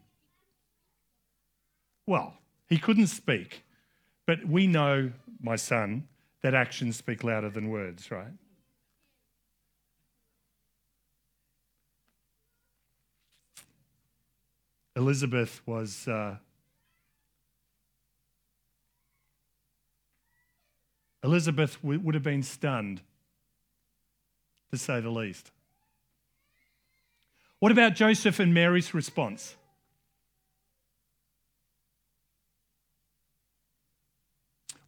well, 2.07 2.35
he 2.69 2.77
couldn't 2.77 3.07
speak. 3.07 3.65
But 4.25 4.47
we 4.47 4.67
know, 4.67 5.11
my 5.41 5.57
son, 5.57 6.07
that 6.43 6.53
actions 6.53 6.95
speak 6.95 7.25
louder 7.25 7.49
than 7.49 7.67
words, 7.67 8.09
right? 8.09 8.31
Elizabeth 14.95 15.61
was. 15.65 16.07
Uh, 16.07 16.37
Elizabeth 21.21 21.83
would 21.83 22.15
have 22.15 22.23
been 22.23 22.43
stunned, 22.43 23.01
to 24.71 24.77
say 24.77 25.01
the 25.01 25.09
least. 25.09 25.51
What 27.61 27.71
about 27.71 27.93
Joseph 27.93 28.39
and 28.39 28.55
Mary's 28.55 28.91
response? 28.91 29.55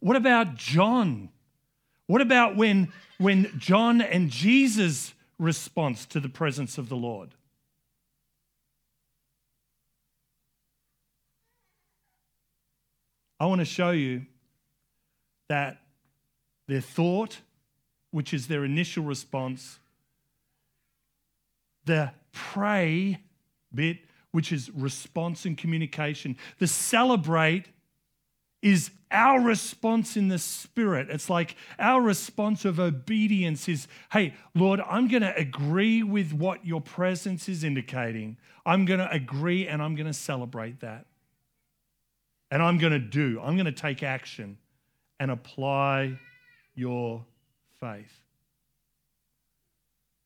What 0.00 0.16
about 0.16 0.56
John? 0.56 1.28
What 2.08 2.20
about 2.20 2.56
when, 2.56 2.92
when 3.18 3.48
John 3.56 4.00
and 4.00 4.28
Jesus' 4.28 5.14
response 5.38 6.04
to 6.06 6.18
the 6.18 6.28
presence 6.28 6.76
of 6.76 6.88
the 6.88 6.96
Lord? 6.96 7.30
I 13.38 13.46
want 13.46 13.60
to 13.60 13.64
show 13.64 13.92
you 13.92 14.26
that 15.46 15.80
their 16.66 16.80
thought, 16.80 17.38
which 18.10 18.34
is 18.34 18.48
their 18.48 18.64
initial 18.64 19.04
response, 19.04 19.78
the 21.84 22.12
pray 22.32 23.20
bit, 23.74 23.98
which 24.32 24.52
is 24.52 24.70
response 24.70 25.44
and 25.44 25.56
communication. 25.56 26.36
The 26.58 26.66
celebrate 26.66 27.66
is 28.62 28.90
our 29.10 29.40
response 29.40 30.16
in 30.16 30.28
the 30.28 30.38
spirit. 30.38 31.08
It's 31.10 31.30
like 31.30 31.54
our 31.78 32.00
response 32.00 32.64
of 32.64 32.80
obedience 32.80 33.68
is 33.68 33.86
hey, 34.10 34.34
Lord, 34.54 34.80
I'm 34.80 35.06
going 35.06 35.22
to 35.22 35.36
agree 35.36 36.02
with 36.02 36.32
what 36.32 36.66
your 36.66 36.80
presence 36.80 37.48
is 37.48 37.62
indicating. 37.62 38.38
I'm 38.66 38.86
going 38.86 39.00
to 39.00 39.10
agree 39.10 39.68
and 39.68 39.82
I'm 39.82 39.94
going 39.94 40.06
to 40.06 40.14
celebrate 40.14 40.80
that. 40.80 41.06
And 42.50 42.62
I'm 42.62 42.78
going 42.78 42.92
to 42.92 42.98
do, 42.98 43.40
I'm 43.42 43.56
going 43.56 43.66
to 43.66 43.72
take 43.72 44.02
action 44.02 44.58
and 45.20 45.30
apply 45.30 46.18
your 46.74 47.24
faith. 47.80 48.23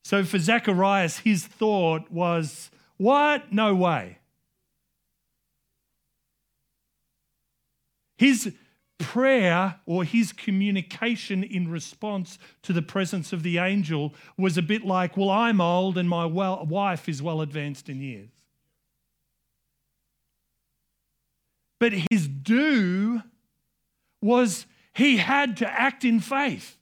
So 0.09 0.25
for 0.25 0.39
Zacharias, 0.39 1.19
his 1.19 1.47
thought 1.47 2.11
was, 2.11 2.71
What? 2.97 3.53
No 3.53 3.75
way. 3.75 4.17
His 8.17 8.55
prayer 8.97 9.79
or 9.85 10.05
his 10.05 10.33
communication 10.33 11.45
in 11.45 11.71
response 11.71 12.39
to 12.63 12.73
the 12.73 12.81
presence 12.81 13.35
of 13.35 13.43
the 13.43 13.59
angel 13.59 14.15
was 14.39 14.57
a 14.57 14.63
bit 14.63 14.83
like, 14.83 15.19
Well, 15.19 15.29
I'm 15.29 15.61
old 15.61 15.99
and 15.99 16.09
my 16.09 16.25
well, 16.25 16.65
wife 16.65 17.07
is 17.07 17.21
well 17.21 17.43
advanced 17.43 17.91
in 17.91 18.01
years. 18.01 18.31
But 21.79 21.93
his 22.11 22.27
do 22.29 23.21
was 24.23 24.65
he 24.95 25.19
had 25.19 25.59
to 25.59 25.71
act 25.71 26.03
in 26.03 26.21
faith. 26.21 26.79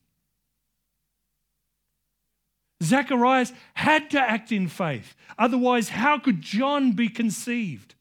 Zacharias 2.83 3.53
had 3.75 4.11
to 4.11 4.21
act 4.21 4.53
in 4.53 4.69
faith. 4.69 5.15
Otherwise, 5.39 5.89
how 5.89 6.19
could 6.19 6.41
John 6.43 6.93
be 6.93 7.09
conceived? 7.09 7.95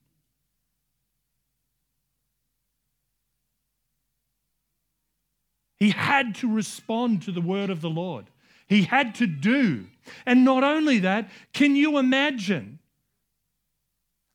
He 5.80 5.92
had 5.92 6.36
to 6.36 6.54
respond 6.54 7.22
to 7.24 7.32
the 7.32 7.42
word 7.42 7.70
of 7.70 7.82
the 7.82 7.90
Lord. 7.90 8.26
He 8.68 8.84
had 8.84 9.16
to 9.16 9.28
do. 9.28 9.88
And 10.26 10.46
not 10.46 10.64
only 10.64 11.00
that, 11.00 11.30
can 11.54 11.76
you 11.76 11.98
imagine 11.98 12.80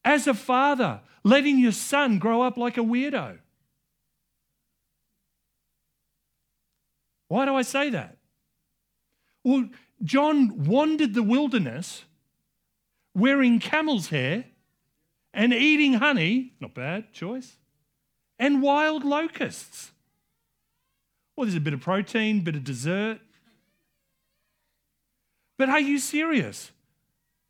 as 0.05 0.27
a 0.27 0.35
father 0.35 1.01
letting 1.25 1.59
your 1.59 1.73
son 1.73 2.19
grow 2.19 2.43
up 2.43 2.57
like 2.57 2.79
a 2.79 2.83
weirdo? 2.83 3.39
Why 7.29 7.45
do 7.45 7.55
I 7.55 7.63
say 7.63 7.91
that? 7.91 8.17
Well, 9.45 9.69
John 10.03 10.65
wandered 10.65 11.15
the 11.15 11.23
wilderness 11.23 12.05
wearing 13.15 13.59
camel's 13.59 14.09
hair 14.09 14.45
and 15.33 15.53
eating 15.53 15.95
honey, 15.95 16.55
not 16.61 16.75
bad 16.75 17.13
choice, 17.13 17.57
and 18.39 18.63
wild 18.63 19.05
locusts. 19.05 19.93
Well, 21.37 21.47
there's 21.47 21.57
a 21.57 21.61
bit 21.61 21.75
of 21.75 21.81
protein, 21.81 22.43
bit 22.43 22.57
of 22.57 22.65
dessert. 22.65 23.21
But 25.57 25.69
are 25.69 25.81
you 25.81 25.99
serious? 25.99 26.71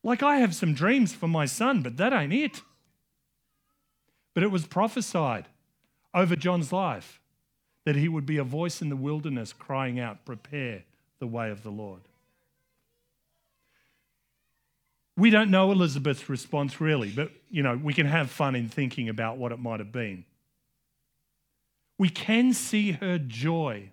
Like, 0.03 0.23
I 0.23 0.39
have 0.39 0.55
some 0.55 0.75
dreams 0.75 1.13
for 1.13 1.29
my 1.29 1.47
son, 1.47 1.83
but 1.83 1.97
that 1.99 2.13
ain't 2.13 2.33
it. 2.33 2.63
But 4.35 4.43
it 4.43 4.51
was 4.51 4.67
prophesied 4.67 5.47
over 6.15 6.35
John's 6.37 6.73
life 6.73 7.21
that 7.85 7.97
he 7.97 8.09
would 8.09 8.27
be 8.27 8.37
a 8.37 8.45
voice 8.45 8.83
in 8.83 8.89
the 8.89 8.97
wilderness 8.97 9.53
crying 9.53 10.01
out, 10.01 10.25
Prepare 10.25 10.85
the 11.19 11.27
way 11.27 11.51
of 11.51 11.63
the 11.63 11.71
Lord. 11.71 12.03
We 15.17 15.31
don't 15.31 15.51
know 15.51 15.71
Elizabeth's 15.71 16.29
response 16.29 16.81
really, 16.81 17.11
but 17.11 17.31
you 17.51 17.63
know, 17.63 17.77
we 17.77 17.93
can 17.93 18.07
have 18.07 18.31
fun 18.31 18.55
in 18.55 18.69
thinking 18.69 19.09
about 19.09 19.37
what 19.37 19.53
it 19.53 19.59
might 19.59 19.81
have 19.81 19.93
been. 19.93 20.25
We 21.99 22.09
can 22.09 22.55
see 22.55 22.93
her 22.93 23.19
joy. 23.19 23.91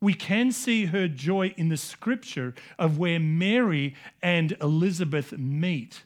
We 0.00 0.14
can 0.14 0.50
see 0.50 0.86
her 0.86 1.08
joy 1.08 1.52
in 1.58 1.68
the 1.68 1.76
scripture 1.76 2.54
of 2.78 2.98
where 2.98 3.20
Mary 3.20 3.94
and 4.22 4.56
Elizabeth 4.62 5.36
meet, 5.36 6.04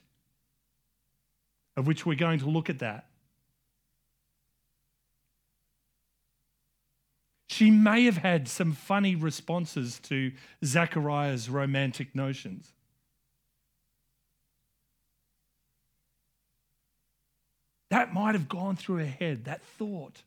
of 1.77 1.87
which 1.87 2.05
we're 2.05 2.15
going 2.15 2.39
to 2.39 2.49
look 2.49 2.69
at 2.69 2.79
that. 2.79 3.07
She 7.47 7.71
may 7.71 8.03
have 8.03 8.17
had 8.17 8.49
some 8.49 8.73
funny 8.73 9.15
responses 9.15 9.99
to 9.99 10.33
Zachariah's 10.65 11.49
romantic 11.49 12.13
notions. 12.13 12.74
That 17.95 18.13
might 18.13 18.35
have 18.35 18.49
gone 18.49 18.75
through 18.75 18.97
her 18.97 19.05
head, 19.05 19.45
that 19.45 19.63
thought. 19.63 20.21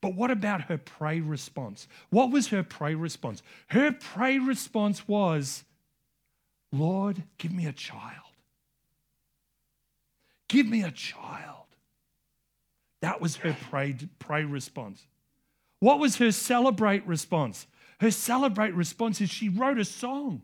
But 0.00 0.16
what 0.16 0.32
about 0.32 0.62
her 0.62 0.76
pray 0.76 1.20
response? 1.20 1.86
What 2.10 2.32
was 2.32 2.48
her 2.48 2.64
pray 2.64 2.96
response? 2.96 3.44
Her 3.68 3.92
pray 3.92 4.40
response 4.40 5.06
was, 5.06 5.62
Lord, 6.72 7.22
give 7.38 7.52
me 7.52 7.66
a 7.66 7.72
child. 7.72 8.34
Give 10.48 10.66
me 10.66 10.82
a 10.82 10.90
child. 10.90 11.66
That 13.02 13.20
was 13.20 13.36
her 13.36 13.56
pray, 13.70 13.94
pray 14.18 14.44
response. 14.44 15.06
What 15.78 16.00
was 16.00 16.16
her 16.16 16.32
celebrate 16.32 17.06
response? 17.06 17.68
Her 18.00 18.10
celebrate 18.10 18.74
response 18.74 19.20
is 19.20 19.30
she 19.30 19.48
wrote 19.48 19.78
a 19.78 19.84
song. 19.84 20.42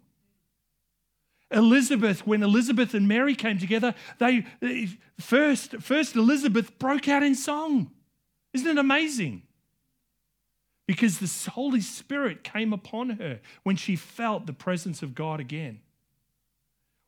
Elizabeth, 1.50 2.26
when 2.26 2.42
Elizabeth 2.42 2.92
and 2.92 3.08
Mary 3.08 3.34
came 3.34 3.58
together, 3.58 3.94
they 4.18 4.44
first, 5.18 5.76
first 5.80 6.14
Elizabeth 6.14 6.78
broke 6.78 7.08
out 7.08 7.22
in 7.22 7.34
song. 7.34 7.90
Isn't 8.52 8.68
it 8.68 8.78
amazing? 8.78 9.42
Because 10.86 11.18
the 11.18 11.50
Holy 11.50 11.80
Spirit 11.80 12.44
came 12.44 12.72
upon 12.72 13.10
her 13.10 13.40
when 13.62 13.76
she 13.76 13.96
felt 13.96 14.46
the 14.46 14.52
presence 14.52 15.02
of 15.02 15.14
God 15.14 15.40
again. 15.40 15.80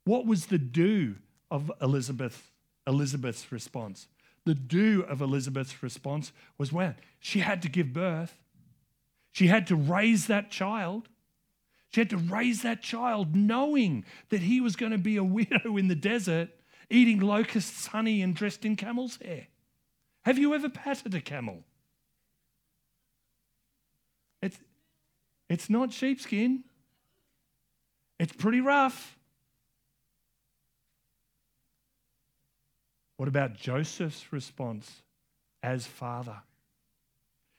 What 0.05 0.27
was 0.27 0.47
the 0.47 0.59
do 0.59 1.17
of 1.51 1.71
Elizabeth, 1.83 2.51
Elizabeth's 2.87 3.53
response? 3.53 4.09
The 4.47 4.55
do 4.55 5.03
of 5.03 5.21
Elizabeth's 5.21 5.83
response 5.83 6.33
was 6.57 6.73
when 6.73 6.95
she 7.19 7.41
had 7.41 7.61
to 7.61 7.69
give 7.69 7.93
birth. 7.93 8.39
She 9.33 9.49
had 9.49 9.67
to 9.67 9.77
raise 9.77 10.29
that 10.29 10.51
child. 10.51 11.10
She 11.91 12.01
had 12.01 12.11
to 12.11 12.17
raise 12.17 12.63
that 12.63 12.83
child 12.83 13.35
knowing 13.35 14.05
that 14.29 14.43
he 14.43 14.61
was 14.61 14.77
going 14.77 14.93
to 14.93 14.99
be 14.99 15.17
a 15.17 15.25
widow 15.25 15.77
in 15.77 15.89
the 15.89 15.97
desert, 15.97 16.51
eating 16.89 17.21
locusts, 17.21 17.89
honey, 17.89 18.23
and 18.23 18.35
dressed 18.35 18.65
in 18.65 18.77
camel's 18.77 19.17
hair. 19.17 19.49
Have 20.23 20.39
you 20.39 20.55
ever 20.55 20.69
patted 20.69 21.15
a 21.15 21.21
camel? 21.21 21.65
It's, 24.43 24.59
it's 25.49 25.69
not 25.69 25.93
sheepskin, 25.93 26.65
it's 28.19 28.33
pretty 28.33 28.61
rough. 28.61 29.17
What 33.17 33.29
about 33.29 33.55
Joseph's 33.55 34.33
response 34.33 35.03
as 35.63 35.87
father? 35.87 36.39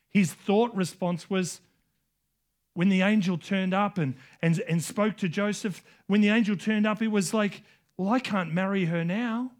His 0.09 0.33
thought 0.33 0.75
response 0.75 1.29
was, 1.29 1.61
when 2.73 2.89
the 2.89 3.01
angel 3.01 3.37
turned 3.37 3.73
up 3.73 3.97
and, 3.97 4.15
and, 4.41 4.59
and 4.61 4.83
spoke 4.83 5.17
to 5.17 5.27
Joseph, 5.27 5.83
when 6.07 6.21
the 6.21 6.29
angel 6.29 6.55
turned 6.55 6.87
up, 6.87 7.01
it 7.01 7.09
was 7.09 7.33
like, 7.33 7.63
well, 7.97 8.09
I 8.09 8.19
can't 8.19 8.53
marry 8.53 8.85
her 8.85 9.03
now. 9.03 9.51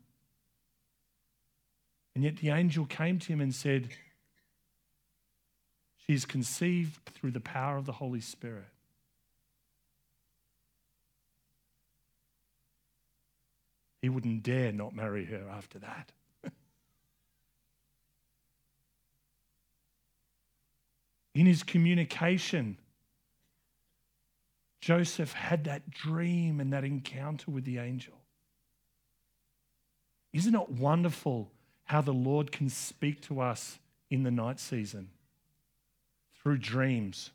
And 2.16 2.24
yet 2.24 2.38
the 2.38 2.50
angel 2.50 2.86
came 2.86 3.20
to 3.20 3.28
him 3.28 3.42
and 3.42 3.54
said, 3.54 3.90
She's 6.08 6.26
conceived 6.26 7.06
through 7.14 7.32
the 7.32 7.40
power 7.40 7.78
of 7.78 7.86
the 7.86 7.94
Holy 7.94 8.20
Spirit. 8.22 8.66
He 14.02 14.10
wouldn't 14.10 14.44
dare 14.44 14.72
not 14.72 14.96
marry 14.96 15.26
her 15.26 15.48
after 15.50 15.78
that. 15.80 16.12
In 21.36 21.46
his 21.46 21.62
communication, 21.62 22.78
Joseph 24.82 25.34
had 25.34 25.66
that 25.66 25.90
dream 25.92 26.60
and 26.60 26.74
that 26.74 26.84
encounter 26.84 27.52
with 27.52 27.64
the 27.66 27.78
angel. 27.78 28.16
Isn't 30.34 30.56
it 30.56 30.70
wonderful 30.70 31.52
how 31.84 32.02
the 32.02 32.14
Lord 32.14 32.52
can 32.52 32.68
speak 32.68 33.22
to 33.24 33.42
us 33.42 33.78
in 34.10 34.24
the 34.24 34.32
night 34.32 34.60
season 34.60 35.10
through 36.42 36.58
dreams? 36.58 37.32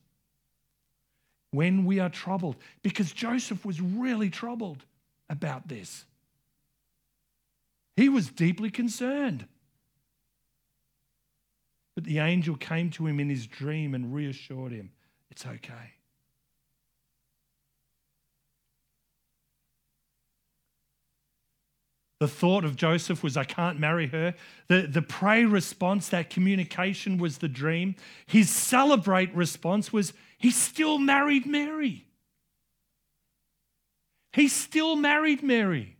When 1.52 1.84
we 1.84 2.00
are 2.00 2.10
troubled, 2.10 2.56
because 2.82 3.12
Joseph 3.12 3.64
was 3.64 3.80
really 3.80 4.28
troubled 4.28 4.84
about 5.30 5.68
this. 5.68 6.04
He 7.96 8.08
was 8.08 8.28
deeply 8.28 8.70
concerned. 8.70 9.46
But 11.94 12.04
the 12.04 12.18
angel 12.18 12.56
came 12.56 12.90
to 12.90 13.06
him 13.06 13.20
in 13.20 13.30
his 13.30 13.46
dream 13.46 13.94
and 13.94 14.12
reassured 14.12 14.72
him 14.72 14.90
it's 15.30 15.46
okay. 15.46 15.92
The 22.18 22.28
thought 22.28 22.64
of 22.64 22.76
Joseph 22.76 23.22
was, 23.22 23.36
I 23.36 23.44
can't 23.44 23.78
marry 23.78 24.06
her. 24.06 24.34
The, 24.68 24.82
the 24.82 25.02
pray 25.02 25.44
response, 25.44 26.08
that 26.08 26.30
communication 26.30 27.18
was 27.18 27.38
the 27.38 27.48
dream. 27.48 27.94
His 28.26 28.48
celebrate 28.48 29.34
response 29.34 29.92
was, 29.92 30.14
he 30.38 30.50
still 30.50 30.98
married 30.98 31.44
Mary. 31.44 32.06
He 34.32 34.48
still 34.48 34.96
married 34.96 35.42
Mary. 35.42 35.96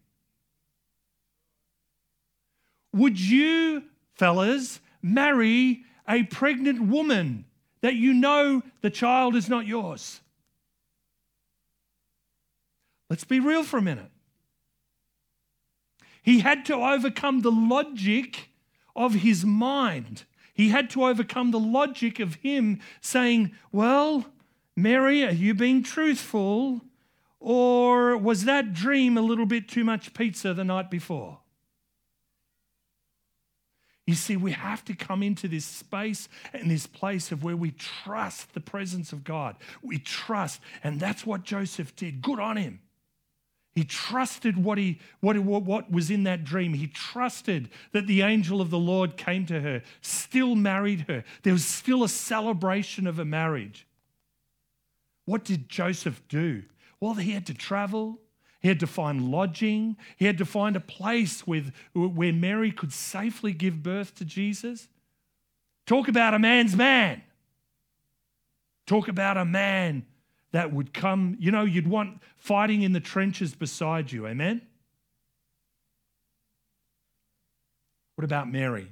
Would 2.95 3.21
you, 3.21 3.83
fellas, 4.15 4.81
marry 5.03 5.85
a 6.09 6.23
pregnant 6.23 6.81
woman 6.89 7.45
that 7.83 7.95
you 7.95 8.15
know 8.15 8.63
the 8.81 8.91
child 8.91 9.37
is 9.37 9.51
not 9.51 9.67
yours? 9.67 10.21
Let's 13.11 13.25
be 13.25 13.39
real 13.39 13.65
for 13.65 13.77
a 13.77 13.83
minute. 13.83 14.11
He 16.27 16.41
had 16.41 16.65
to 16.65 16.75
overcome 16.75 17.43
the 17.43 17.53
logic 17.53 18.51
of 18.97 19.15
his 19.15 19.45
mind. 19.45 20.25
He 20.53 20.71
had 20.71 20.91
to 20.91 21.05
overcome 21.05 21.53
the 21.53 21.61
logic 21.61 22.19
of 22.19 22.35
him 22.35 22.81
saying, 23.01 23.53
Well, 23.71 24.27
Mary, 24.75 25.25
are 25.25 25.31
you 25.31 25.55
being 25.55 25.85
truthful? 25.85 26.81
Or 27.39 28.17
was 28.17 28.45
that 28.45 28.73
dream 28.73 29.17
a 29.17 29.21
little 29.21 29.47
bit 29.47 29.69
too 29.69 29.85
much 29.85 30.15
pizza 30.15 30.53
the 30.53 30.65
night 30.65 30.91
before? 30.91 31.39
You 34.05 34.17
see, 34.17 34.37
we 34.37 34.51
have 34.51 34.85
to 34.87 34.97
come 34.97 35.23
into 35.23 35.47
this 35.47 35.65
space 35.65 36.29
and 36.53 36.69
this 36.69 36.89
place 36.89 37.31
of 37.31 37.45
where 37.45 37.57
we 37.57 37.71
trust 37.71 38.53
the 38.53 38.61
presence 38.61 39.13
of 39.13 39.23
God. 39.23 39.55
We 39.81 39.99
trust, 40.01 40.61
and 40.83 40.99
that's 40.99 41.25
what 41.25 41.45
Joseph 41.45 41.95
did. 41.95 42.21
Good 42.21 42.41
on 42.41 42.57
him. 42.57 42.81
He 43.77 43.85
trusted 43.85 44.57
what, 44.57 44.79
he, 44.79 44.99
what, 45.21 45.37
what 45.37 45.93
was 45.93 46.11
in 46.11 46.25
that 46.25 46.45
dream. 46.45 46.73
He 46.73 46.87
trusted 46.87 47.69
that 47.93 48.07
the 48.07 48.23
angel 48.23 48.63
of 48.63 48.71
the 48.71 48.79
Lord 48.79 49.19
came 49.19 49.45
to 49.47 49.61
her, 49.61 49.83
still 50.01 50.55
married 50.55 51.05
her. 51.09 51.23
There 51.43 51.53
was 51.53 51.67
still 51.67 52.03
a 52.03 52.09
celebration 52.09 53.07
of 53.07 53.19
a 53.19 53.25
marriage. 53.27 53.87
What 55.27 55.45
did 55.45 55.69
Joseph 55.69 56.23
do? 56.27 56.63
Well, 57.01 57.15
he 57.15 57.33
had 57.33 57.45
to 57.47 57.55
travel, 57.55 58.19
he 58.61 58.69
had 58.69 58.81
to 58.81 58.87
find 58.87 59.31
lodging. 59.31 59.97
He 60.17 60.25
had 60.25 60.39
to 60.39 60.47
find 60.47 60.75
a 60.75 60.81
place 60.81 61.47
with, 61.47 61.71
where 61.93 62.33
Mary 62.33 62.73
could 62.73 62.93
safely 62.93 63.53
give 63.53 63.83
birth 63.83 64.15
to 64.17 64.25
Jesus. 64.25 64.89
Talk 65.87 66.09
about 66.09 66.33
a 66.35 66.39
man's 66.39 66.75
man. 66.75 67.23
Talk 68.87 69.07
about 69.09 69.37
a 69.37 69.45
man 69.45 70.07
that 70.57 70.73
would 70.73 70.95
come, 70.95 71.37
you 71.39 71.51
know, 71.51 71.65
you'd 71.65 71.87
want 71.87 72.19
fighting 72.39 72.81
in 72.81 72.93
the 72.93 73.01
trenches 73.01 73.55
beside 73.55 74.11
you. 74.11 74.27
Amen? 74.27 74.63
What 78.15 78.25
about 78.25 78.51
Mary? 78.51 78.89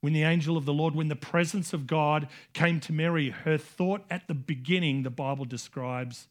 when 0.00 0.12
the 0.12 0.22
angel 0.22 0.56
of 0.56 0.64
the 0.64 0.72
Lord, 0.72 0.94
when 0.94 1.08
the 1.08 1.16
presence 1.16 1.72
of 1.72 1.86
God 1.86 2.28
came 2.52 2.78
to 2.80 2.92
Mary, 2.92 3.30
her 3.30 3.58
thought 3.58 4.04
at 4.08 4.28
the 4.28 4.34
beginning, 4.34 5.02
the 5.02 5.10
Bible 5.10 5.44
describes, 5.44 6.28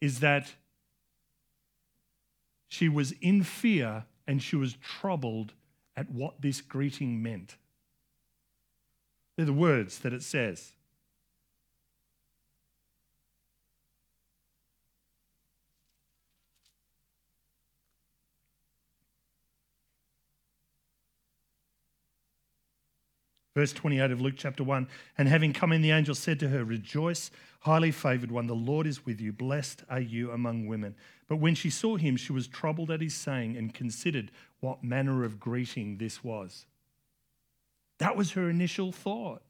is 0.00 0.20
that 0.20 0.54
she 2.66 2.88
was 2.88 3.12
in 3.20 3.42
fear 3.42 4.06
and 4.26 4.42
she 4.42 4.56
was 4.56 4.72
troubled 4.74 5.52
at 5.96 6.10
what 6.10 6.40
this 6.40 6.62
greeting 6.62 7.22
meant. 7.22 7.56
They're 9.36 9.46
the 9.46 9.52
words 9.52 9.98
that 10.00 10.12
it 10.12 10.22
says. 10.22 10.72
Verse 23.54 23.72
28 23.74 24.10
of 24.10 24.20
Luke 24.20 24.34
chapter 24.36 24.64
1 24.64 24.88
And 25.18 25.28
having 25.28 25.52
come 25.52 25.72
in, 25.72 25.82
the 25.82 25.90
angel 25.90 26.14
said 26.14 26.40
to 26.40 26.48
her, 26.48 26.64
Rejoice, 26.64 27.30
highly 27.60 27.90
favored 27.90 28.30
one, 28.30 28.46
the 28.46 28.54
Lord 28.54 28.86
is 28.86 29.04
with 29.04 29.20
you. 29.20 29.32
Blessed 29.32 29.84
are 29.90 30.00
you 30.00 30.30
among 30.30 30.66
women. 30.66 30.94
But 31.28 31.36
when 31.36 31.54
she 31.54 31.68
saw 31.68 31.96
him, 31.96 32.16
she 32.16 32.32
was 32.32 32.48
troubled 32.48 32.90
at 32.90 33.02
his 33.02 33.14
saying 33.14 33.56
and 33.56 33.74
considered 33.74 34.30
what 34.60 34.82
manner 34.82 35.22
of 35.24 35.38
greeting 35.38 35.98
this 35.98 36.24
was. 36.24 36.64
That 38.02 38.16
was 38.16 38.32
her 38.32 38.50
initial 38.50 38.90
thought. 38.90 39.42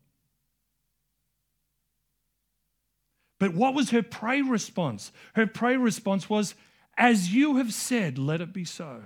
But 3.39 3.55
what 3.55 3.73
was 3.73 3.89
her 3.93 4.03
prayer 4.03 4.45
response? 4.45 5.11
Her 5.33 5.47
prayer 5.47 5.79
response 5.79 6.29
was, 6.29 6.55
As 6.95 7.33
you 7.33 7.57
have 7.57 7.73
said, 7.73 8.19
let 8.19 8.43
it 8.43 8.53
be 8.53 8.67
so. 8.67 9.05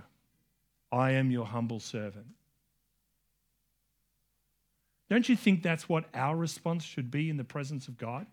I 0.91 1.13
am 1.13 1.31
your 1.31 1.47
humble 1.47 1.79
servant. 1.79 2.27
Don't 5.09 5.29
you 5.29 5.37
think 5.37 5.63
that's 5.63 5.89
what 5.89 6.07
our 6.13 6.35
response 6.35 6.83
should 6.83 7.13
be 7.13 7.31
in 7.31 7.37
the 7.37 7.45
presence 7.45 7.87
of 7.87 7.97
God? 7.97 8.27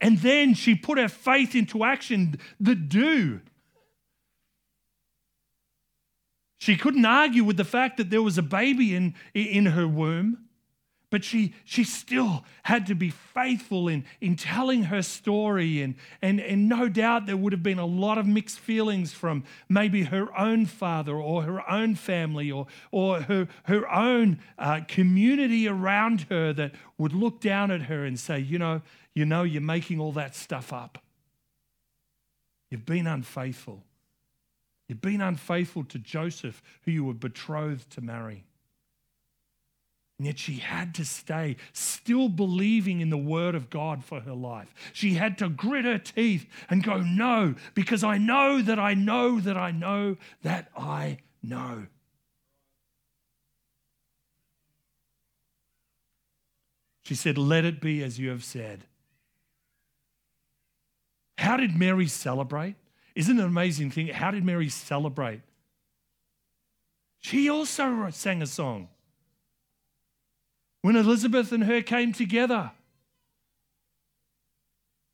And 0.00 0.18
then 0.18 0.54
she 0.54 0.74
put 0.74 0.98
her 0.98 1.08
faith 1.08 1.54
into 1.54 1.84
action, 1.84 2.40
the 2.58 2.74
do. 2.74 3.42
She 6.58 6.76
couldn't 6.76 7.04
argue 7.04 7.44
with 7.44 7.56
the 7.56 7.64
fact 7.64 7.96
that 7.98 8.10
there 8.10 8.22
was 8.22 8.38
a 8.38 8.42
baby 8.42 8.94
in, 8.94 9.14
in 9.34 9.66
her 9.66 9.86
womb. 9.86 10.46
But 11.08 11.22
she, 11.22 11.54
she 11.64 11.84
still 11.84 12.44
had 12.64 12.86
to 12.86 12.94
be 12.94 13.10
faithful 13.10 13.86
in, 13.86 14.04
in 14.20 14.34
telling 14.34 14.84
her 14.84 15.02
story. 15.02 15.80
And, 15.80 15.94
and, 16.20 16.40
and 16.40 16.68
no 16.68 16.88
doubt 16.88 17.26
there 17.26 17.36
would 17.36 17.52
have 17.52 17.62
been 17.62 17.78
a 17.78 17.86
lot 17.86 18.18
of 18.18 18.26
mixed 18.26 18.58
feelings 18.58 19.12
from 19.12 19.44
maybe 19.68 20.02
her 20.04 20.36
own 20.36 20.66
father 20.66 21.14
or 21.14 21.42
her 21.42 21.70
own 21.70 21.94
family 21.94 22.50
or, 22.50 22.66
or 22.90 23.20
her, 23.22 23.46
her 23.64 23.88
own 23.88 24.40
uh, 24.58 24.80
community 24.88 25.68
around 25.68 26.26
her 26.28 26.52
that 26.54 26.74
would 26.98 27.12
look 27.12 27.40
down 27.40 27.70
at 27.70 27.82
her 27.82 28.04
and 28.04 28.18
say, 28.18 28.40
you 28.40 28.58
know, 28.58 28.82
you 29.14 29.24
know, 29.24 29.44
you're 29.44 29.62
making 29.62 30.00
all 30.00 30.12
that 30.12 30.34
stuff 30.34 30.72
up. 30.72 30.98
You've 32.68 32.84
been 32.84 33.06
unfaithful. 33.06 33.84
You've 34.88 35.00
been 35.00 35.20
unfaithful 35.20 35.84
to 35.84 35.98
Joseph, 35.98 36.62
who 36.82 36.92
you 36.92 37.04
were 37.04 37.14
betrothed 37.14 37.90
to 37.90 38.00
marry. 38.00 38.44
And 40.18 40.26
yet 40.26 40.38
she 40.38 40.54
had 40.54 40.94
to 40.94 41.04
stay, 41.04 41.56
still 41.72 42.28
believing 42.28 43.00
in 43.00 43.10
the 43.10 43.18
word 43.18 43.54
of 43.54 43.68
God 43.68 44.02
for 44.02 44.20
her 44.20 44.32
life. 44.32 44.72
She 44.92 45.14
had 45.14 45.36
to 45.38 45.48
grit 45.48 45.84
her 45.84 45.98
teeth 45.98 46.46
and 46.70 46.82
go, 46.82 46.98
No, 46.98 47.54
because 47.74 48.02
I 48.02 48.16
know 48.16 48.62
that 48.62 48.78
I 48.78 48.94
know 48.94 49.40
that 49.40 49.58
I 49.58 49.72
know 49.72 50.16
that 50.42 50.70
I 50.76 51.18
know. 51.42 51.86
She 57.04 57.14
said, 57.14 57.36
Let 57.36 57.66
it 57.66 57.80
be 57.80 58.02
as 58.02 58.18
you 58.18 58.30
have 58.30 58.44
said. 58.44 58.84
How 61.36 61.58
did 61.58 61.76
Mary 61.76 62.06
celebrate? 62.06 62.76
Isn't 63.16 63.38
it 63.38 63.42
an 63.42 63.48
amazing 63.48 63.90
thing? 63.90 64.08
How 64.08 64.30
did 64.30 64.44
Mary 64.44 64.68
celebrate? 64.68 65.40
She 67.18 67.48
also 67.48 68.10
sang 68.10 68.42
a 68.42 68.46
song 68.46 68.88
when 70.82 70.96
Elizabeth 70.96 71.50
and 71.50 71.64
her 71.64 71.80
came 71.80 72.12
together. 72.12 72.70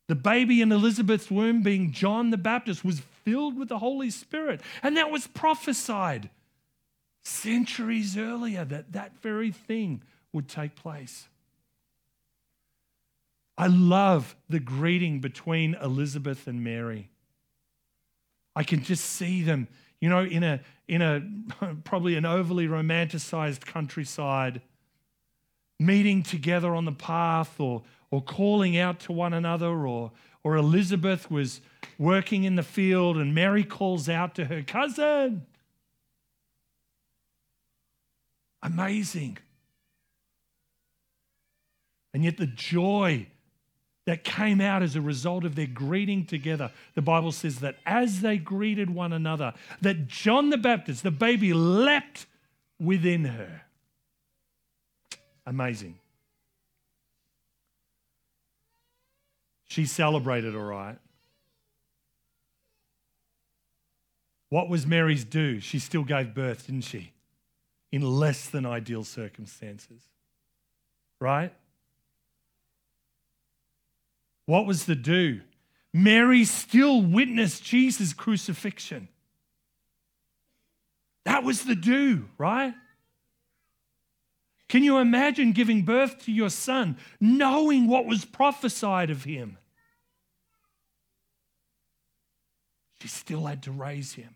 The 0.09 0.15
baby 0.15 0.61
in 0.61 0.73
Elizabeth's 0.73 1.31
womb, 1.31 1.63
being 1.63 1.93
John 1.93 2.29
the 2.29 2.37
Baptist, 2.37 2.83
was 2.83 3.01
filled 3.23 3.57
with 3.57 3.69
the 3.69 3.79
Holy 3.79 4.09
Spirit. 4.09 4.59
And 4.83 4.97
that 4.97 5.09
was 5.09 5.25
prophesied 5.27 6.29
centuries 7.23 8.17
earlier 8.17 8.65
that 8.65 8.91
that 8.91 9.13
very 9.21 9.51
thing 9.51 10.03
would 10.33 10.49
take 10.49 10.75
place. 10.75 11.29
I 13.57 13.67
love 13.67 14.35
the 14.49 14.59
greeting 14.59 15.21
between 15.21 15.75
Elizabeth 15.75 16.47
and 16.47 16.61
Mary. 16.61 17.09
I 18.55 18.63
can 18.63 18.83
just 18.83 19.05
see 19.05 19.41
them, 19.41 19.67
you 19.99 20.09
know, 20.09 20.23
in 20.23 20.43
a 20.43 20.61
in 20.87 21.01
a 21.01 21.23
probably 21.83 22.15
an 22.15 22.25
overly 22.25 22.67
romanticized 22.67 23.65
countryside 23.65 24.61
meeting 25.79 26.23
together 26.23 26.73
on 26.73 26.85
the 26.85 26.91
path 26.91 27.59
or, 27.59 27.83
or 28.11 28.21
calling 28.21 28.77
out 28.77 28.99
to 29.01 29.11
one 29.11 29.33
another, 29.33 29.85
or, 29.85 30.11
or 30.43 30.55
Elizabeth 30.55 31.29
was 31.29 31.61
working 31.97 32.43
in 32.43 32.55
the 32.55 32.63
field 32.63 33.17
and 33.17 33.33
Mary 33.35 33.63
calls 33.63 34.09
out 34.09 34.35
to 34.35 34.45
her 34.45 34.61
cousin. 34.61 35.45
Amazing. 38.61 39.37
And 42.13 42.23
yet, 42.23 42.37
the 42.37 42.47
joy 42.47 43.27
that 44.05 44.23
came 44.23 44.59
out 44.59 44.83
as 44.83 44.95
a 44.95 45.01
result 45.01 45.45
of 45.45 45.55
their 45.55 45.67
greeting 45.67 46.25
together, 46.25 46.71
the 46.93 47.01
Bible 47.01 47.31
says 47.31 47.59
that 47.59 47.77
as 47.85 48.21
they 48.21 48.37
greeted 48.37 48.89
one 48.89 49.13
another, 49.13 49.53
that 49.81 50.07
John 50.07 50.49
the 50.49 50.57
Baptist, 50.57 51.03
the 51.03 51.11
baby, 51.11 51.53
leapt 51.53 52.25
within 52.79 53.25
her. 53.25 53.61
Amazing. 55.45 55.95
She 59.65 59.85
celebrated 59.85 60.55
all 60.55 60.63
right. 60.63 60.97
What 64.49 64.69
was 64.69 64.85
Mary's 64.85 65.23
do? 65.23 65.59
She 65.59 65.79
still 65.79 66.03
gave 66.03 66.35
birth, 66.35 66.67
didn't 66.67 66.83
she? 66.83 67.11
In 67.91 68.01
less 68.01 68.47
than 68.47 68.65
ideal 68.67 69.03
circumstances. 69.03 70.01
Right? 71.19 71.51
What 74.45 74.65
was 74.65 74.85
the 74.85 74.95
do? 74.95 75.41
Mary 75.93 76.43
still 76.43 77.01
witnessed 77.01 77.63
Jesus' 77.63 78.13
crucifixion. 78.13 79.07
That 81.25 81.43
was 81.43 81.63
the 81.63 81.75
do, 81.75 82.29
right? 82.37 82.73
Can 84.67 84.83
you 84.83 84.97
imagine 84.97 85.51
giving 85.51 85.83
birth 85.83 86.25
to 86.25 86.31
your 86.31 86.49
son, 86.49 86.97
knowing 87.21 87.87
what 87.87 88.05
was 88.05 88.25
prophesied 88.25 89.09
of 89.09 89.23
him? 89.23 89.57
she 93.03 93.09
still 93.09 93.45
had 93.47 93.61
to 93.61 93.69
raise 93.69 94.13
him. 94.13 94.33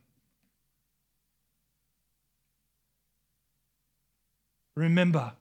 Remember, 4.76 5.32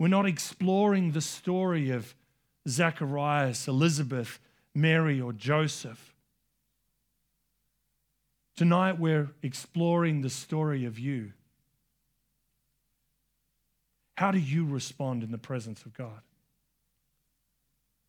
we're 0.00 0.08
not 0.08 0.26
exploring 0.26 1.12
the 1.12 1.20
story 1.20 1.90
of 1.90 2.16
Zacharias, 2.68 3.66
Elizabeth, 3.66 4.38
Mary, 4.74 5.20
or 5.20 5.32
Joseph. 5.32 6.14
Tonight, 8.56 8.98
we're 8.98 9.30
exploring 9.42 10.20
the 10.20 10.30
story 10.30 10.84
of 10.84 10.98
you. 10.98 11.32
How 14.16 14.32
do 14.32 14.38
you 14.38 14.66
respond 14.66 15.22
in 15.22 15.30
the 15.30 15.38
presence 15.38 15.84
of 15.84 15.94
God? 15.94 16.20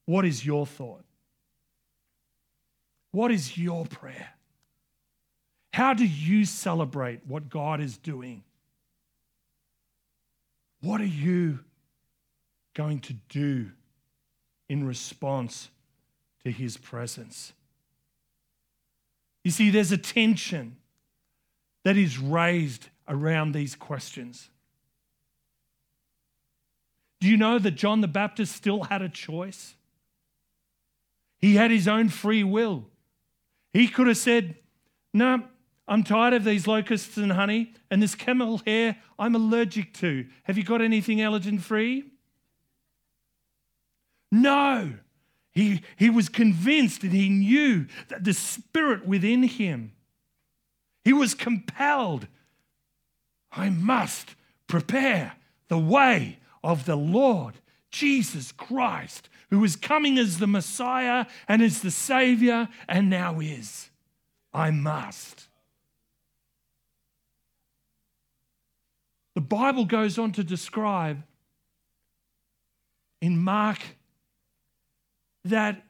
What 0.06 0.26
is 0.26 0.44
your 0.44 0.66
thought? 0.66 1.06
What 3.12 3.32
is 3.32 3.58
your 3.58 3.86
prayer? 3.86 4.30
How 5.72 5.94
do 5.94 6.06
you 6.06 6.46
celebrate 6.46 7.22
what 7.28 7.50
God 7.50 7.80
is 7.80 7.98
doing? 7.98 8.44
What 10.82 11.00
are 11.00 11.06
you 11.06 11.60
going 12.74 13.02
to 13.02 13.14
do 13.30 13.72
in 14.70 14.86
response 14.86 15.70
to 16.44 16.52
his 16.52 16.78
presence? 16.78 17.54
You 19.44 19.52
see, 19.52 19.70
there's 19.72 19.92
a 19.92 19.98
tension 19.98 20.78
that 21.84 21.98
is 21.98 22.20
raised 22.20 22.90
around 23.08 23.54
these 23.54 23.76
questions. 23.76 24.50
Do 27.20 27.28
you 27.28 27.36
know 27.36 27.60
that 27.60 27.72
John 27.72 28.02
the 28.02 28.08
Baptist 28.08 28.56
still 28.56 28.84
had 28.84 29.02
a 29.02 29.10
choice? 29.10 29.76
He 31.40 31.56
had 31.56 31.72
his 31.72 31.88
own 31.88 32.10
free 32.10 32.44
will. 32.44 32.86
He 33.74 33.88
could 33.88 34.08
have 34.08 34.18
said, 34.18 34.56
No, 35.14 35.44
I'm 35.88 36.04
tired 36.04 36.34
of 36.34 36.44
these 36.44 36.68
locusts 36.68 37.18
and 37.18 37.32
honey 37.32 37.74
and 37.90 38.02
this 38.02 38.16
camel 38.16 38.62
hair 38.66 38.98
I'm 39.18 39.36
allergic 39.36 39.94
to. 39.96 40.28
Have 40.44 40.58
you 40.58 40.64
got 40.64 40.82
anything 40.82 41.18
allergen 41.18 41.60
free? 41.60 42.06
No. 44.32 44.94
He, 45.52 45.82
he 45.98 46.10
was 46.10 46.30
convinced 46.30 47.04
and 47.04 47.12
he 47.12 47.30
knew 47.30 47.88
that 48.08 48.24
the 48.24 48.34
spirit 48.34 49.06
within 49.06 49.44
him, 49.44 49.94
he 51.04 51.12
was 51.14 51.34
compelled. 51.34 52.28
I 53.52 53.70
must 53.70 54.36
prepare 54.68 55.34
the 55.68 55.80
way 55.80 56.40
of 56.64 56.86
the 56.86 56.96
Lord 56.96 57.56
Jesus 57.92 58.52
Christ, 58.52 59.28
who 59.50 59.64
is 59.64 59.76
coming 59.76 60.18
as 60.18 60.38
the 60.38 60.48
Messiah 60.48 61.26
and 61.48 61.62
as 61.62 61.82
the 61.82 61.92
Savior 61.92 62.70
and 62.88 63.10
now 63.10 63.40
is. 63.40 63.90
I 64.54 64.72
must. 64.72 65.48
The 69.36 69.42
Bible 69.42 69.86
goes 69.86 70.18
on 70.18 70.32
to 70.34 70.44
describe 70.44 71.24
in 73.22 73.38
Mark 73.38 73.80
that 75.50 75.84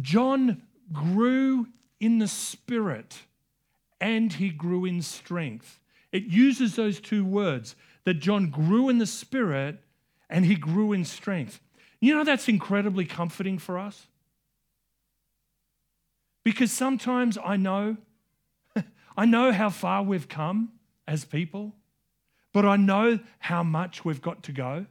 John 0.00 0.62
grew 0.92 1.68
in 2.00 2.18
the 2.18 2.28
Spirit 2.28 3.18
and 4.00 4.32
he 4.32 4.50
grew 4.50 4.84
in 4.84 5.02
strength. 5.02 5.78
It 6.12 6.24
uses 6.24 6.74
those 6.74 7.00
two 7.00 7.24
words 7.24 7.76
that 8.04 8.14
John 8.14 8.50
grew 8.50 8.88
in 8.88 8.98
the 8.98 9.06
Spirit 9.06 9.78
and 10.28 10.44
he 10.44 10.54
grew 10.54 10.92
in 10.92 11.04
strength. 11.04 11.60
You 12.00 12.14
know, 12.14 12.24
that's 12.24 12.48
incredibly 12.48 13.04
comforting 13.04 13.58
for 13.58 13.78
us. 13.78 14.06
Because 16.42 16.72
sometimes 16.72 17.36
I 17.44 17.56
know, 17.56 17.98
I 19.16 19.26
know 19.26 19.52
how 19.52 19.68
far 19.68 20.02
we've 20.02 20.28
come 20.28 20.72
as 21.06 21.24
people. 21.24 21.74
But 22.52 22.64
I 22.64 22.76
know 22.76 23.20
how 23.38 23.62
much 23.62 24.04
we've 24.04 24.22
got 24.22 24.42
to 24.44 24.52
go. 24.52 24.86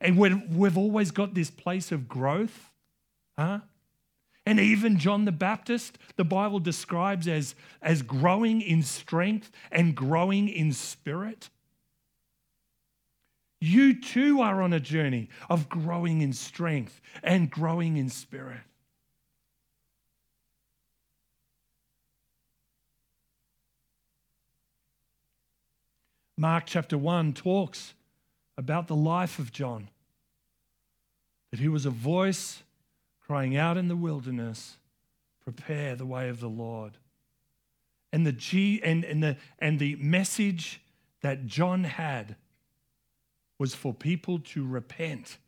And 0.00 0.16
we've 0.16 0.78
always 0.78 1.10
got 1.10 1.34
this 1.34 1.50
place 1.50 1.90
of 1.90 2.08
growth. 2.08 2.70
Huh? 3.36 3.60
And 4.46 4.58
even 4.60 4.98
John 4.98 5.24
the 5.24 5.32
Baptist, 5.32 5.98
the 6.16 6.24
Bible 6.24 6.60
describes 6.60 7.28
as, 7.28 7.54
as 7.82 8.02
growing 8.02 8.62
in 8.62 8.82
strength 8.82 9.50
and 9.70 9.94
growing 9.94 10.48
in 10.48 10.72
spirit. 10.72 11.50
You 13.60 14.00
too 14.00 14.40
are 14.40 14.62
on 14.62 14.72
a 14.72 14.80
journey 14.80 15.28
of 15.50 15.68
growing 15.68 16.22
in 16.22 16.32
strength 16.32 17.00
and 17.22 17.50
growing 17.50 17.96
in 17.96 18.08
spirit. 18.08 18.60
Mark 26.36 26.64
chapter 26.66 26.96
1 26.96 27.32
talks 27.32 27.94
about 28.58 28.88
the 28.88 28.96
life 28.96 29.38
of 29.38 29.52
John. 29.52 29.88
That 31.50 31.60
he 31.60 31.68
was 31.68 31.86
a 31.86 31.90
voice 31.90 32.62
crying 33.24 33.56
out 33.56 33.78
in 33.78 33.88
the 33.88 33.96
wilderness, 33.96 34.76
prepare 35.42 35.94
the 35.94 36.04
way 36.04 36.28
of 36.28 36.40
the 36.40 36.48
Lord. 36.48 36.98
And 38.12 38.26
the, 38.26 38.32
G, 38.32 38.82
and, 38.82 39.04
and, 39.04 39.22
the, 39.22 39.36
and 39.58 39.78
the 39.78 39.96
message 39.96 40.80
that 41.22 41.46
John 41.46 41.84
had 41.84 42.36
was 43.58 43.74
for 43.74 43.94
people 43.94 44.40
to 44.40 44.66
repent 44.66 45.38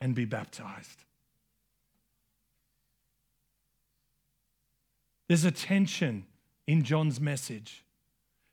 and 0.00 0.14
be 0.14 0.24
baptized. 0.24 1.04
There's 5.28 5.44
a 5.44 5.50
tension 5.50 6.26
in 6.66 6.84
John's 6.84 7.20
message. 7.20 7.84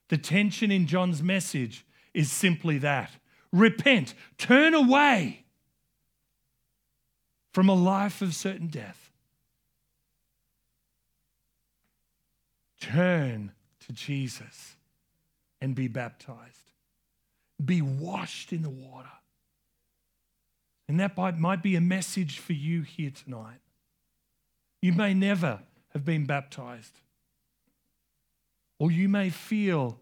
The 0.10 0.18
tension 0.18 0.72
in 0.72 0.88
John's 0.88 1.22
message 1.22 1.86
is 2.14 2.32
simply 2.32 2.78
that 2.80 3.12
repent, 3.52 4.14
turn 4.38 4.74
away 4.74 5.46
from 7.54 7.70
a 7.70 7.74
life 7.74 8.22
of 8.22 8.34
certain 8.34 8.68
death. 8.68 9.10
Turn 12.80 13.52
to 13.86 13.94
Jesus 13.94 14.76
and 15.60 15.76
be 15.76 15.88
baptized. 15.88 16.72
Be 17.64 17.82
washed 17.82 18.52
in 18.52 18.64
the 18.64 18.70
water. 18.70 19.08
And 20.88 21.00
that 21.00 21.16
might 21.40 21.62
be 21.62 21.76
a 21.76 21.82
message 21.82 22.40
for 22.40 22.54
you 22.54 22.82
here 22.82 23.12
tonight. 23.12 23.60
You 24.82 24.94
may 24.94 25.14
never 25.14 25.60
have 25.94 26.04
been 26.04 26.26
baptized. 26.26 27.00
Or 28.80 28.92
you 28.92 29.08
may 29.08 29.30
feel 29.30 30.00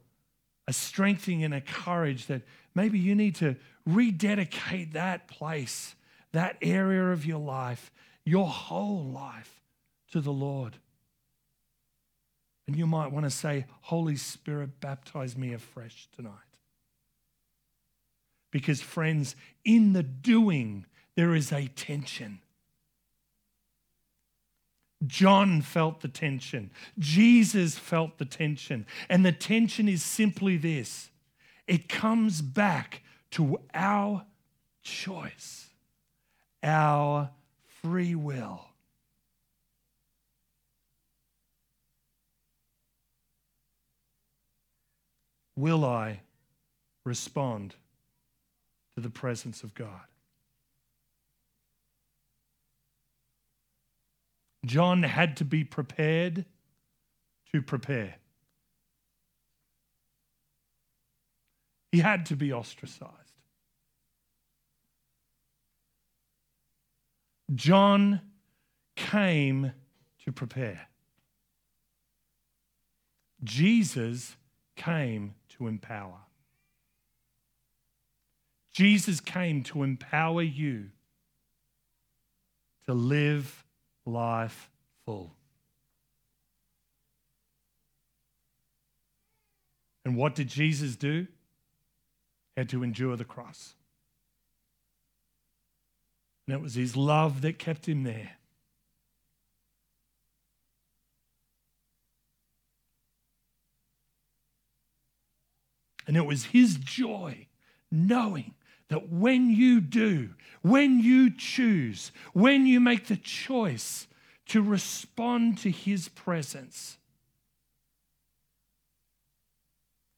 a 0.67 0.73
strengthening 0.73 1.43
and 1.43 1.53
a 1.53 1.61
courage 1.61 2.27
that 2.27 2.43
maybe 2.75 2.99
you 2.99 3.15
need 3.15 3.35
to 3.35 3.55
rededicate 3.85 4.93
that 4.93 5.27
place, 5.27 5.95
that 6.31 6.57
area 6.61 7.11
of 7.11 7.25
your 7.25 7.39
life, 7.39 7.91
your 8.23 8.47
whole 8.47 9.03
life 9.03 9.61
to 10.11 10.21
the 10.21 10.31
Lord. 10.31 10.77
And 12.67 12.75
you 12.75 12.85
might 12.85 13.11
want 13.11 13.25
to 13.25 13.31
say, 13.31 13.65
Holy 13.81 14.15
Spirit, 14.15 14.79
baptize 14.79 15.35
me 15.35 15.53
afresh 15.53 16.07
tonight. 16.15 16.33
Because, 18.51 18.81
friends, 18.81 19.35
in 19.63 19.93
the 19.93 20.03
doing, 20.03 20.85
there 21.15 21.33
is 21.33 21.51
a 21.51 21.67
tension. 21.67 22.39
John 25.05 25.61
felt 25.61 26.01
the 26.01 26.07
tension. 26.07 26.71
Jesus 26.97 27.77
felt 27.77 28.17
the 28.17 28.25
tension. 28.25 28.85
And 29.07 29.25
the 29.25 29.31
tension 29.31 29.87
is 29.87 30.03
simply 30.03 30.57
this 30.57 31.08
it 31.69 31.87
comes 31.87 32.41
back 32.41 33.03
to 33.29 33.59
our 33.75 34.25
choice, 34.81 35.69
our 36.63 37.29
free 37.83 38.15
will. 38.15 38.65
Will 45.55 45.85
I 45.85 46.21
respond 47.03 47.75
to 48.95 49.01
the 49.01 49.11
presence 49.11 49.61
of 49.61 49.75
God? 49.75 49.91
John 54.65 55.03
had 55.03 55.37
to 55.37 55.45
be 55.45 55.63
prepared 55.63 56.45
to 57.51 57.61
prepare. 57.61 58.15
He 61.91 61.99
had 61.99 62.25
to 62.27 62.35
be 62.35 62.53
ostracized. 62.53 63.13
John 67.55 68.21
came 68.95 69.71
to 70.23 70.31
prepare. 70.31 70.87
Jesus 73.43 74.35
came 74.75 75.33
to 75.57 75.67
empower. 75.67 76.19
Jesus 78.71 79.19
came 79.19 79.63
to 79.63 79.83
empower 79.83 80.41
you 80.41 80.89
to 82.85 82.93
live 82.93 83.65
life 84.05 84.69
full. 85.05 85.33
And 90.05 90.15
what 90.15 90.35
did 90.35 90.47
Jesus 90.47 90.95
do? 90.95 91.27
Had 92.59 92.67
to 92.71 92.83
endure 92.83 93.15
the 93.15 93.23
cross. 93.23 93.73
And 96.45 96.53
it 96.53 96.61
was 96.61 96.75
his 96.75 96.97
love 96.97 97.39
that 97.39 97.57
kept 97.57 97.87
him 97.87 98.03
there. 98.03 98.31
And 106.05 106.17
it 106.17 106.25
was 106.25 106.47
his 106.47 106.75
joy 106.75 107.47
knowing 107.89 108.55
that 108.89 109.07
when 109.07 109.49
you 109.49 109.79
do, 109.79 110.31
when 110.61 110.99
you 110.99 111.33
choose, 111.33 112.11
when 112.33 112.65
you 112.65 112.81
make 112.81 113.07
the 113.07 113.15
choice 113.15 114.05
to 114.47 114.61
respond 114.61 115.59
to 115.59 115.71
his 115.71 116.09
presence, 116.09 116.97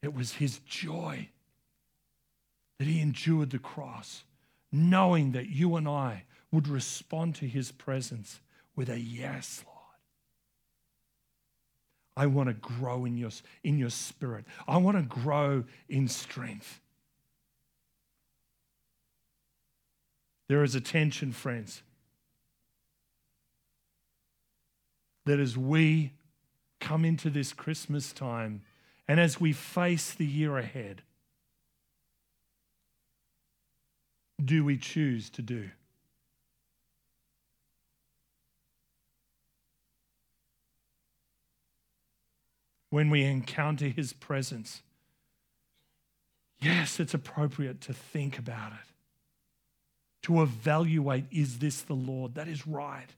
it 0.02 0.12
was 0.12 0.32
his 0.32 0.58
joy 0.58 1.28
that 2.82 2.88
he 2.88 3.00
endured 3.00 3.50
the 3.50 3.60
cross, 3.60 4.24
knowing 4.72 5.30
that 5.30 5.48
you 5.48 5.76
and 5.76 5.86
I 5.86 6.24
would 6.50 6.66
respond 6.66 7.36
to 7.36 7.46
his 7.46 7.70
presence 7.70 8.40
with 8.74 8.90
a 8.90 8.98
yes, 8.98 9.62
Lord. 9.64 9.78
I 12.16 12.26
want 12.26 12.48
to 12.48 12.54
grow 12.54 13.04
in 13.04 13.16
your, 13.16 13.30
in 13.62 13.78
your 13.78 13.88
spirit. 13.88 14.46
I 14.66 14.78
want 14.78 14.96
to 14.96 15.04
grow 15.04 15.62
in 15.88 16.08
strength. 16.08 16.80
There 20.48 20.64
is 20.64 20.74
a 20.74 20.80
tension, 20.80 21.30
friends, 21.30 21.84
that 25.24 25.38
as 25.38 25.56
we 25.56 26.14
come 26.80 27.04
into 27.04 27.30
this 27.30 27.52
Christmas 27.52 28.12
time 28.12 28.62
and 29.06 29.20
as 29.20 29.40
we 29.40 29.52
face 29.52 30.12
the 30.12 30.26
year 30.26 30.58
ahead, 30.58 31.02
do 34.42 34.64
we 34.64 34.76
choose 34.76 35.30
to 35.30 35.42
do? 35.42 35.70
When 42.90 43.08
we 43.08 43.22
encounter 43.24 43.86
his 43.86 44.12
presence, 44.12 44.82
yes, 46.60 47.00
it's 47.00 47.14
appropriate 47.14 47.80
to 47.82 47.92
think 47.92 48.38
about 48.38 48.72
it 48.72 48.92
to 50.22 50.42
evaluate 50.42 51.24
is 51.30 51.58
this 51.58 51.82
the 51.82 51.94
Lord? 51.94 52.36
That 52.36 52.48
is 52.48 52.66
right. 52.66 53.08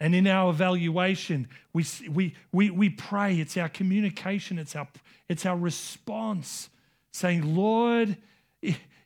And 0.00 0.14
in 0.14 0.26
our 0.26 0.50
evaluation, 0.50 1.48
we, 1.72 1.84
we, 2.10 2.34
we, 2.52 2.70
we 2.70 2.90
pray. 2.90 3.38
It's 3.40 3.56
our 3.56 3.68
communication, 3.68 4.58
it's 4.58 4.76
our, 4.76 4.88
it's 5.28 5.46
our 5.46 5.56
response 5.56 6.68
saying, 7.12 7.56
Lord, 7.56 8.16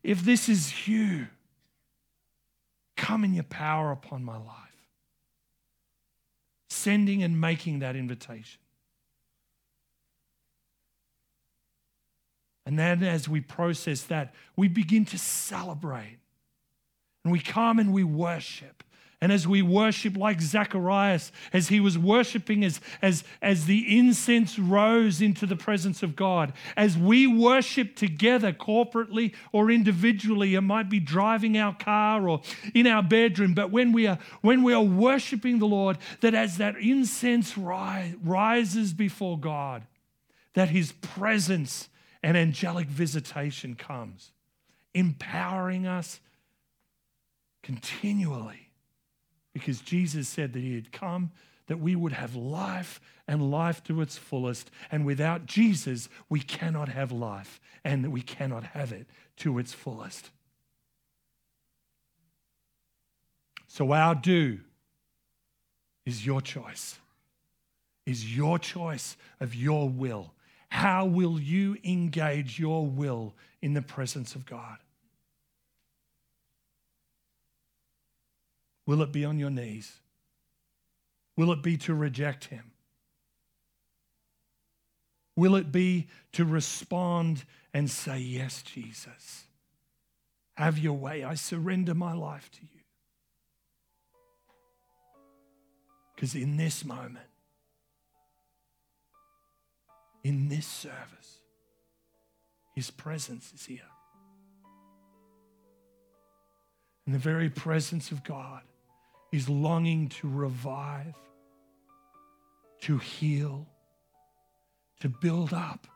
if 0.02 0.22
this 0.22 0.48
is 0.48 0.88
you, 0.88 1.26
come 2.96 3.24
in 3.24 3.34
your 3.34 3.44
power 3.44 3.90
upon 3.92 4.24
my 4.24 4.36
life. 4.36 4.56
Sending 6.68 7.22
and 7.22 7.40
making 7.40 7.80
that 7.80 7.96
invitation. 7.96 8.60
And 12.66 12.78
then 12.78 13.02
as 13.02 13.28
we 13.28 13.40
process 13.40 14.02
that, 14.04 14.34
we 14.56 14.68
begin 14.68 15.04
to 15.06 15.18
celebrate. 15.18 16.18
And 17.24 17.32
we 17.32 17.40
come 17.40 17.78
and 17.78 17.92
we 17.92 18.04
worship. 18.04 18.84
And 19.22 19.30
as 19.30 19.46
we 19.46 19.60
worship, 19.60 20.16
like 20.16 20.40
Zacharias, 20.40 21.30
as 21.52 21.68
he 21.68 21.78
was 21.78 21.98
worshiping, 21.98 22.64
as, 22.64 22.80
as, 23.02 23.22
as 23.42 23.66
the 23.66 23.98
incense 23.98 24.58
rose 24.58 25.20
into 25.20 25.44
the 25.44 25.56
presence 25.56 26.02
of 26.02 26.16
God, 26.16 26.54
as 26.74 26.96
we 26.96 27.26
worship 27.26 27.96
together 27.96 28.50
corporately 28.50 29.34
or 29.52 29.70
individually, 29.70 30.54
it 30.54 30.62
might 30.62 30.88
be 30.88 31.00
driving 31.00 31.58
our 31.58 31.74
car 31.74 32.26
or 32.26 32.40
in 32.74 32.86
our 32.86 33.02
bedroom, 33.02 33.52
but 33.52 33.70
when 33.70 33.92
we 33.92 34.06
are, 34.06 34.18
when 34.40 34.62
we 34.62 34.72
are 34.72 34.82
worshiping 34.82 35.58
the 35.58 35.66
Lord, 35.66 35.98
that 36.22 36.32
as 36.32 36.56
that 36.56 36.78
incense 36.78 37.58
rise, 37.58 38.14
rises 38.24 38.94
before 38.94 39.38
God, 39.38 39.86
that 40.54 40.70
his 40.70 40.92
presence 40.92 41.90
and 42.22 42.38
angelic 42.38 42.88
visitation 42.88 43.74
comes, 43.74 44.32
empowering 44.94 45.86
us 45.86 46.20
continually. 47.62 48.69
Because 49.52 49.80
Jesus 49.80 50.28
said 50.28 50.52
that 50.52 50.60
He 50.60 50.74
had 50.74 50.92
come 50.92 51.30
that 51.66 51.78
we 51.78 51.94
would 51.94 52.12
have 52.12 52.34
life 52.34 53.00
and 53.28 53.50
life 53.50 53.82
to 53.84 54.00
its 54.00 54.18
fullest. 54.18 54.70
And 54.90 55.06
without 55.06 55.46
Jesus, 55.46 56.08
we 56.28 56.40
cannot 56.40 56.88
have 56.88 57.12
life 57.12 57.60
and 57.84 58.12
we 58.12 58.22
cannot 58.22 58.64
have 58.64 58.90
it 58.92 59.06
to 59.36 59.58
its 59.58 59.72
fullest. 59.72 60.30
So, 63.68 63.92
our 63.92 64.16
do 64.16 64.58
is 66.04 66.26
your 66.26 66.40
choice, 66.40 66.98
is 68.04 68.36
your 68.36 68.58
choice 68.58 69.16
of 69.38 69.54
your 69.54 69.88
will 69.88 70.32
how 70.70 71.04
will 71.04 71.40
you 71.40 71.76
engage 71.84 72.58
your 72.58 72.86
will 72.86 73.34
in 73.60 73.74
the 73.74 73.82
presence 73.82 74.34
of 74.34 74.46
God? 74.46 74.78
Will 78.90 79.02
it 79.02 79.12
be 79.12 79.24
on 79.24 79.38
your 79.38 79.50
knees? 79.50 80.00
Will 81.36 81.52
it 81.52 81.62
be 81.62 81.76
to 81.76 81.94
reject 81.94 82.46
Him? 82.46 82.72
Will 85.36 85.54
it 85.54 85.70
be 85.70 86.08
to 86.32 86.44
respond 86.44 87.44
and 87.72 87.88
say, 87.88 88.18
Yes, 88.18 88.62
Jesus, 88.62 89.44
have 90.54 90.76
your 90.76 90.94
way. 90.94 91.22
I 91.22 91.34
surrender 91.34 91.94
my 91.94 92.14
life 92.14 92.50
to 92.50 92.62
you. 92.62 92.80
Because 96.16 96.34
in 96.34 96.56
this 96.56 96.84
moment, 96.84 97.28
in 100.24 100.48
this 100.48 100.66
service. 100.66 101.38
His 102.74 102.90
presence 102.90 103.52
is 103.54 103.64
here. 103.66 103.78
And 107.06 107.14
the 107.14 107.20
very 107.20 107.50
presence 107.50 108.10
of 108.10 108.24
God 108.24 108.62
is 109.32 109.48
longing 109.48 110.08
to 110.08 110.28
revive, 110.28 111.14
to 112.82 112.98
heal, 112.98 113.66
to 115.00 115.08
build 115.08 115.52
up, 115.52 115.86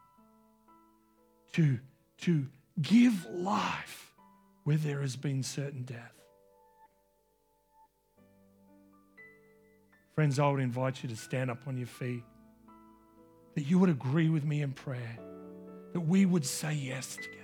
to, 1.52 1.78
to 2.18 2.46
give 2.80 3.26
life 3.30 4.12
where 4.64 4.76
there 4.76 5.00
has 5.00 5.16
been 5.16 5.42
certain 5.42 5.82
death. 5.82 6.12
Friends, 10.14 10.38
I 10.38 10.48
would 10.48 10.60
invite 10.60 11.02
you 11.02 11.08
to 11.08 11.16
stand 11.16 11.50
up 11.50 11.66
on 11.66 11.76
your 11.76 11.88
feet 11.88 12.22
that 13.54 13.62
you 13.62 13.78
would 13.78 13.90
agree 13.90 14.28
with 14.28 14.44
me 14.44 14.62
in 14.62 14.72
prayer, 14.72 15.18
that 15.92 16.00
we 16.00 16.26
would 16.26 16.44
say 16.44 16.72
yes 16.72 17.16
together. 17.16 17.40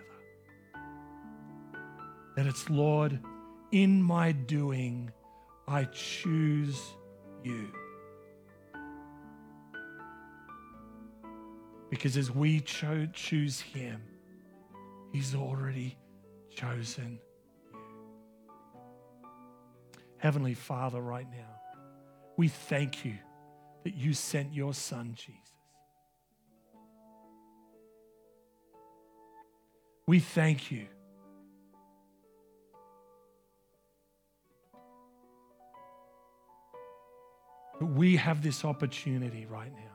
That 2.37 2.47
it's, 2.47 2.69
Lord, 2.71 3.19
in 3.73 4.03
my 4.03 4.33
doing, 4.33 5.11
I 5.69 5.85
choose 5.85 6.81
you. 7.43 7.69
Because 11.91 12.17
as 12.17 12.31
we 12.31 12.61
cho- 12.61 13.09
choose 13.13 13.61
Him, 13.61 14.03
He's 15.13 15.35
already 15.35 15.97
chosen 16.55 17.13
you. 17.13 17.31
Heavenly 20.19 20.55
Father, 20.55 21.01
right 21.01 21.27
now, 21.31 21.61
we 22.37 22.49
thank 22.49 23.05
you 23.05 23.15
that 23.85 23.95
you 23.95 24.13
sent 24.13 24.53
your 24.53 24.75
Son, 24.75 25.15
Jesus. 25.15 25.35
We 30.07 30.19
thank 30.19 30.71
you. 30.71 30.87
That 37.81 37.87
we 37.87 38.17
have 38.17 38.43
this 38.43 38.65
opportunity 38.65 39.47
right 39.47 39.73
now. 39.73 39.91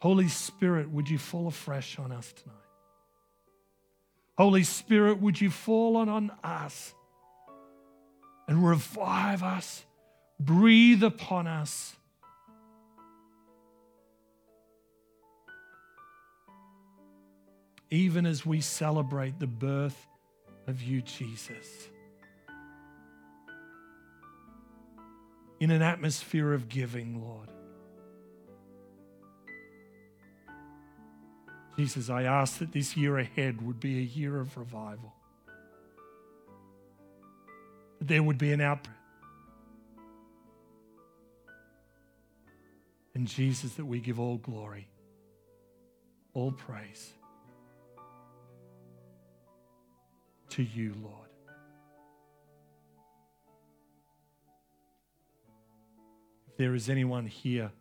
Holy 0.00 0.28
Spirit, 0.28 0.90
would 0.90 1.08
you 1.08 1.16
fall 1.16 1.46
afresh 1.46 1.98
on 1.98 2.12
us 2.12 2.30
tonight? 2.32 2.56
Holy 4.36 4.64
Spirit, 4.64 5.22
would 5.22 5.40
you 5.40 5.48
fall 5.48 5.96
on, 5.96 6.10
on 6.10 6.32
us 6.42 6.92
and 8.46 8.66
revive 8.66 9.42
us, 9.42 9.84
breathe 10.38 11.02
upon 11.02 11.46
us 11.46 11.96
even 17.90 18.26
as 18.26 18.44
we 18.44 18.60
celebrate 18.60 19.38
the 19.38 19.46
birth 19.46 20.08
of 20.66 20.82
you, 20.82 21.02
Jesus. 21.02 21.88
In 25.60 25.70
an 25.70 25.82
atmosphere 25.82 26.52
of 26.52 26.68
giving, 26.68 27.22
Lord. 27.22 27.48
Jesus, 31.76 32.08
I 32.08 32.22
ask 32.22 32.58
that 32.58 32.72
this 32.72 32.96
year 32.96 33.18
ahead 33.18 33.60
would 33.62 33.80
be 33.80 33.98
a 33.98 34.02
year 34.02 34.38
of 34.38 34.56
revival. 34.56 35.12
That 37.98 38.08
there 38.08 38.22
would 38.22 38.38
be 38.38 38.52
an 38.52 38.60
outbreak. 38.60 38.96
And 43.14 43.26
Jesus, 43.26 43.74
that 43.74 43.84
we 43.84 44.00
give 44.00 44.18
all 44.18 44.38
glory, 44.38 44.88
all 46.34 46.52
praise 46.52 47.12
to 50.54 50.62
you, 50.62 50.94
Lord. 51.02 51.28
If 56.46 56.56
there 56.56 56.76
is 56.76 56.88
anyone 56.88 57.26
here 57.26 57.72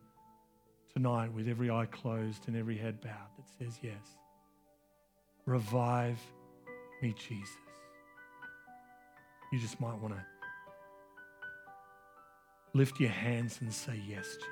tonight 0.92 1.32
with 1.32 1.48
every 1.48 1.70
eye 1.70 1.86
closed 1.86 2.48
and 2.48 2.58
every 2.58 2.76
head 2.76 3.00
bowed 3.00 3.30
that 3.38 3.46
says 3.60 3.78
yes, 3.84 4.18
revive 5.46 6.18
me, 7.04 7.14
Jesus. 7.14 7.56
You 9.52 9.60
just 9.60 9.80
might 9.80 10.00
want 10.00 10.16
to 10.16 10.26
lift 12.74 13.00
your 13.00 13.12
hands 13.12 13.60
and 13.62 13.72
say, 13.72 14.02
Yes, 14.10 14.26
Jesus. 14.26 14.50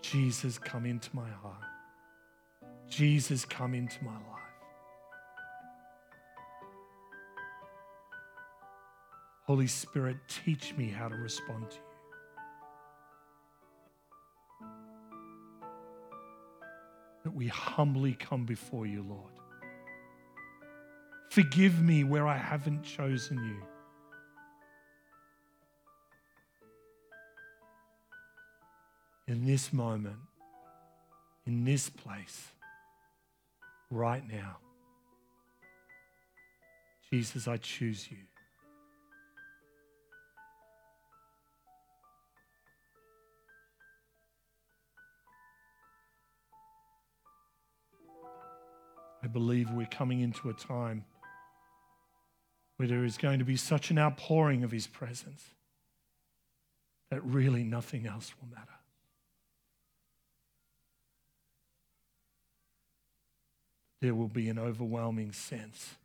Jesus, 0.00 0.58
come 0.58 0.86
into 0.86 1.14
my 1.14 1.28
heart. 1.28 1.67
Jesus, 2.88 3.44
come 3.44 3.74
into 3.74 4.02
my 4.04 4.12
life. 4.12 4.22
Holy 9.44 9.66
Spirit, 9.66 10.16
teach 10.28 10.76
me 10.76 10.88
how 10.88 11.08
to 11.08 11.14
respond 11.16 11.70
to 11.70 11.76
you. 11.76 11.82
That 17.24 17.34
we 17.34 17.46
humbly 17.48 18.14
come 18.14 18.44
before 18.44 18.86
you, 18.86 19.02
Lord. 19.08 19.32
Forgive 21.30 21.80
me 21.82 22.04
where 22.04 22.26
I 22.26 22.36
haven't 22.36 22.82
chosen 22.82 23.38
you. 23.42 23.62
In 29.32 29.46
this 29.46 29.72
moment, 29.72 30.16
in 31.46 31.64
this 31.64 31.88
place, 31.88 32.48
right 33.90 34.22
now, 34.26 34.58
Jesus, 37.10 37.48
I 37.48 37.56
choose 37.56 38.10
you. 38.10 38.18
I 49.22 49.26
believe 49.26 49.70
we're 49.70 49.86
coming 49.86 50.20
into 50.20 50.48
a 50.48 50.54
time 50.54 51.04
where 52.76 52.88
there 52.88 53.04
is 53.04 53.18
going 53.18 53.40
to 53.40 53.44
be 53.44 53.56
such 53.56 53.90
an 53.90 53.98
outpouring 53.98 54.64
of 54.64 54.70
His 54.70 54.86
presence 54.86 55.44
that 57.10 57.24
really 57.24 57.64
nothing 57.64 58.06
else 58.06 58.32
will 58.40 58.48
matter. 58.48 58.77
There 64.00 64.14
will 64.14 64.28
be 64.28 64.48
an 64.48 64.58
overwhelming 64.58 65.32
sense 65.32 65.96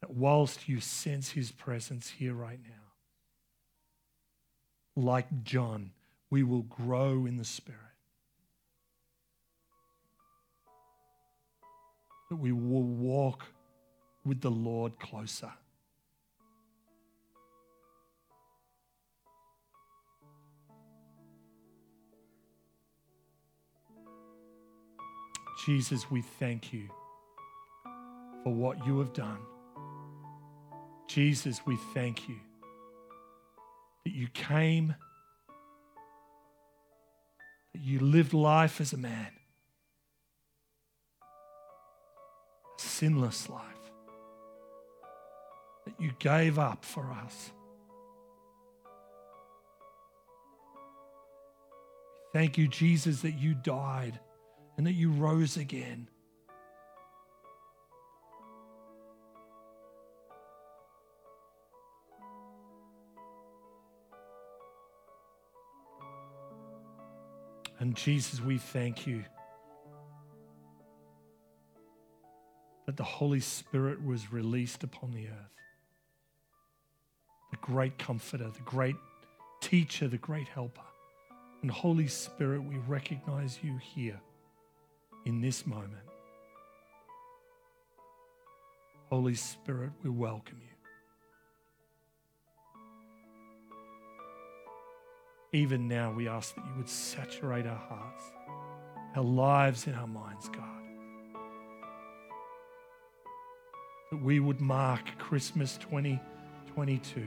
that 0.00 0.10
whilst 0.10 0.68
you 0.68 0.80
sense 0.80 1.30
His 1.30 1.50
presence 1.50 2.08
here 2.08 2.34
right 2.34 2.60
now, 2.62 2.70
like 4.96 5.44
John, 5.44 5.92
we 6.30 6.42
will 6.42 6.62
grow 6.62 7.26
in 7.26 7.36
the 7.36 7.44
Spirit. 7.44 7.82
that 12.28 12.36
we 12.36 12.52
will 12.52 12.82
walk 12.82 13.46
with 14.24 14.40
the 14.40 14.50
Lord 14.50 14.98
closer. 14.98 15.52
Jesus, 25.64 26.10
we 26.10 26.22
thank 26.22 26.72
you 26.72 26.88
for 28.44 28.54
what 28.54 28.86
you 28.86 28.98
have 28.98 29.12
done. 29.12 29.40
Jesus, 31.08 31.60
we 31.66 31.76
thank 31.94 32.28
you 32.28 32.36
that 34.04 34.12
you 34.12 34.28
came, 34.28 34.94
that 37.74 37.80
you 37.80 37.98
lived 37.98 38.32
life 38.32 38.80
as 38.80 38.92
a 38.92 38.98
man 38.98 39.32
sinless 42.98 43.48
life 43.48 43.62
that 45.86 45.94
you 46.00 46.10
gave 46.18 46.58
up 46.58 46.84
for 46.84 47.12
us. 47.12 47.52
Thank 52.32 52.58
you, 52.58 52.68
Jesus, 52.68 53.22
that 53.22 53.38
you 53.38 53.54
died 53.54 54.20
and 54.78 54.86
that 54.86 54.94
you 54.94 55.10
rose 55.10 55.56
again. 55.56 56.08
And 67.80 67.94
Jesus, 67.94 68.40
we 68.40 68.58
thank 68.58 69.06
you. 69.06 69.24
that 72.86 72.96
the 72.96 73.04
Holy 73.04 73.40
Spirit 73.40 74.02
was 74.02 74.32
released 74.32 74.82
upon 74.82 75.12
the 75.12 75.26
earth. 75.26 75.52
The 77.50 77.58
great 77.58 77.98
comforter, 77.98 78.48
the 78.48 78.62
great 78.64 78.96
teacher, 79.60 80.08
the 80.08 80.16
great 80.16 80.48
helper. 80.48 80.80
And 81.60 81.70
Holy 81.70 82.08
Spirit, 82.08 82.62
we 82.62 82.78
recognize 82.88 83.58
you 83.62 83.76
here 83.76 84.18
in 85.24 85.40
this 85.40 85.66
moment. 85.66 85.92
Holy 89.10 89.34
Spirit, 89.34 89.90
we 90.02 90.10
welcome 90.10 90.58
you. 90.60 90.68
Even 95.58 95.88
now, 95.88 96.12
we 96.12 96.28
ask 96.28 96.54
that 96.54 96.64
you 96.66 96.72
would 96.76 96.88
saturate 96.88 97.66
our 97.66 97.74
hearts, 97.74 98.22
our 99.16 99.22
lives, 99.22 99.86
and 99.86 99.96
our 99.96 100.06
minds, 100.06 100.48
God. 100.50 100.78
that 104.10 104.22
we 104.22 104.40
would 104.40 104.60
mark 104.60 105.02
Christmas 105.18 105.76
2022 105.78 107.22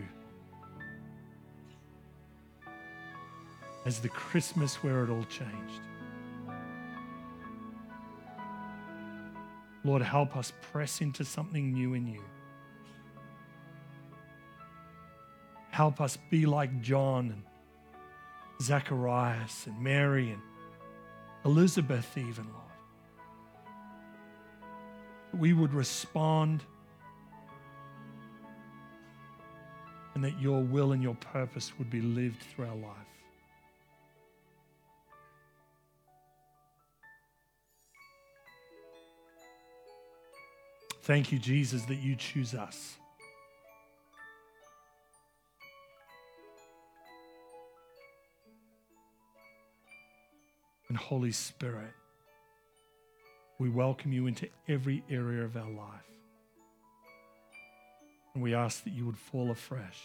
as 3.85 3.99
the 3.99 4.09
Christmas 4.09 4.75
where 4.83 5.03
it 5.03 5.09
all 5.09 5.23
changed. 5.25 5.81
Lord, 9.83 10.01
help 10.01 10.37
us 10.37 10.53
press 10.71 11.01
into 11.01 11.25
something 11.25 11.73
new 11.73 11.93
in 11.93 12.07
you. 12.07 12.21
Help 15.71 15.99
us 16.01 16.17
be 16.29 16.45
like 16.45 16.81
John 16.81 17.31
and 17.31 17.43
Zacharias 18.61 19.65
and 19.65 19.79
Mary 19.79 20.31
and 20.31 20.41
Elizabeth, 21.45 22.17
even, 22.17 22.45
Lord. 22.45 22.61
We 25.33 25.53
would 25.53 25.73
respond 25.73 26.63
and 30.13 30.23
that 30.23 30.39
your 30.39 30.61
will 30.61 30.91
and 30.91 31.01
your 31.01 31.15
purpose 31.15 31.71
would 31.79 31.89
be 31.89 32.01
lived 32.01 32.43
through 32.43 32.65
our 32.65 32.75
life. 32.75 33.20
Thank 41.03 41.31
you, 41.31 41.39
Jesus, 41.39 41.83
that 41.85 41.95
you 41.95 42.15
choose 42.15 42.53
us. 42.53 42.97
And 50.89 50.97
Holy 50.97 51.31
Spirit, 51.31 51.93
we 53.57 53.69
welcome 53.69 54.11
you 54.11 54.27
into 54.27 54.47
every 54.67 55.03
area 55.09 55.43
of 55.43 55.55
our 55.55 55.69
life. 55.69 56.01
And 58.33 58.43
we 58.43 58.53
ask 58.53 58.83
that 58.83 58.93
you 58.93 59.05
would 59.05 59.17
fall 59.17 59.51
afresh 59.51 59.99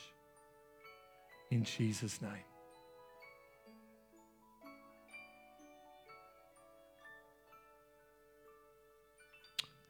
in 1.50 1.64
Jesus' 1.64 2.22
name. 2.22 2.30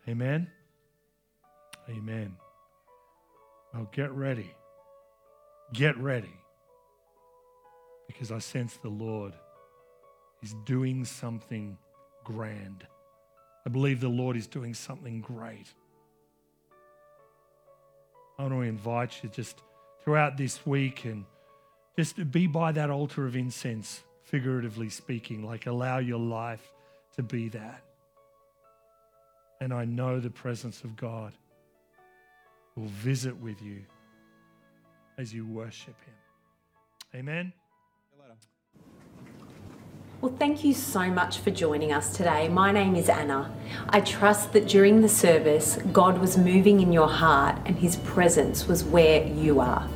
Amen. 0.08 0.48
Amen. 1.88 2.36
Well, 3.72 3.88
get 3.92 4.10
ready. 4.12 4.50
Get 5.72 5.96
ready. 5.98 6.34
Because 8.06 8.32
I 8.32 8.38
sense 8.38 8.76
the 8.76 8.88
Lord 8.88 9.34
is 10.42 10.54
doing 10.64 11.04
something 11.04 11.76
grand. 12.24 12.86
I 13.64 13.68
believe 13.68 14.00
the 14.00 14.08
Lord 14.08 14.36
is 14.36 14.46
doing 14.46 14.74
something 14.74 15.20
great. 15.20 15.66
I 18.38 18.42
want 18.42 18.54
to 18.54 18.60
invite 18.62 19.22
you 19.22 19.28
just 19.28 19.62
throughout 20.02 20.36
this 20.36 20.66
week 20.66 21.04
and 21.04 21.24
just 21.96 22.30
be 22.30 22.46
by 22.46 22.72
that 22.72 22.90
altar 22.90 23.26
of 23.26 23.34
incense, 23.34 24.02
figuratively 24.24 24.90
speaking, 24.90 25.44
like 25.44 25.66
allow 25.66 25.98
your 25.98 26.18
life 26.18 26.72
to 27.16 27.22
be 27.22 27.48
that. 27.50 27.82
And 29.60 29.72
I 29.72 29.84
know 29.84 30.20
the 30.20 30.30
presence 30.30 30.84
of 30.84 30.96
God 30.96 31.32
will 32.76 32.88
visit 32.88 33.36
with 33.40 33.60
you 33.62 33.82
as 35.18 35.32
you 35.32 35.46
worship 35.46 35.96
Him. 36.04 36.14
Amen. 37.20 37.52
Well, 40.22 40.34
thank 40.38 40.64
you 40.64 40.72
so 40.72 41.10
much 41.10 41.38
for 41.38 41.50
joining 41.50 41.92
us 41.92 42.16
today. 42.16 42.48
My 42.48 42.72
name 42.72 42.96
is 42.96 43.10
Anna. 43.10 43.54
I 43.90 44.00
trust 44.00 44.54
that 44.54 44.66
during 44.66 45.02
the 45.02 45.10
service, 45.10 45.78
God 45.92 46.18
was 46.18 46.38
moving 46.38 46.80
in 46.80 46.90
your 46.90 47.08
heart 47.08 47.58
and 47.66 47.76
His 47.76 47.96
presence 47.96 48.66
was 48.66 48.82
where 48.82 49.26
you 49.26 49.60
are. 49.60 49.88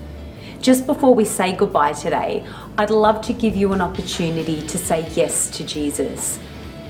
Just 0.60 0.84
before 0.84 1.14
we 1.14 1.24
say 1.24 1.54
goodbye 1.54 1.94
today, 1.94 2.44
I'd 2.76 2.90
love 2.90 3.22
to 3.22 3.32
give 3.32 3.56
you 3.56 3.72
an 3.72 3.80
opportunity 3.80 4.60
to 4.66 4.76
say 4.76 5.08
yes 5.14 5.48
to 5.56 5.64
Jesus. 5.64 6.38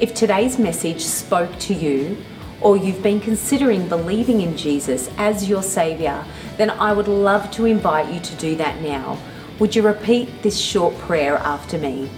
If 0.01 0.13
today's 0.13 0.59
message 0.59 1.05
spoke 1.05 1.57
to 1.61 1.75
you, 1.75 2.17
or 2.61 2.77
you've 2.77 3.03
been 3.03 3.21
considering 3.21 3.89
believing 3.89 4.41
in 4.43 4.57
Jesus 4.57 5.11
as 5.17 5.49
your 5.49 5.63
Saviour, 5.63 6.25
then 6.57 6.71
I 6.71 6.93
would 6.93 7.09
love 7.09 7.51
to 7.53 7.65
invite 7.65 8.13
you 8.13 8.21
to 8.21 8.35
do 8.37 8.57
that 8.57 8.81
now. 8.83 9.19
Would 9.59 9.75
you 9.75 9.83
repeat 9.83 10.43
this 10.43 10.59
short 10.59 10.97
prayer 10.99 11.37
after 11.39 11.79
me? 11.79 12.11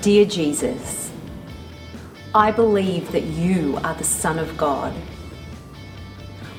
Dear 0.00 0.24
Jesus, 0.24 1.12
I 2.34 2.50
believe 2.50 3.12
that 3.12 3.24
you 3.24 3.78
are 3.84 3.94
the 3.94 4.04
Son 4.04 4.38
of 4.38 4.56
God. 4.56 4.92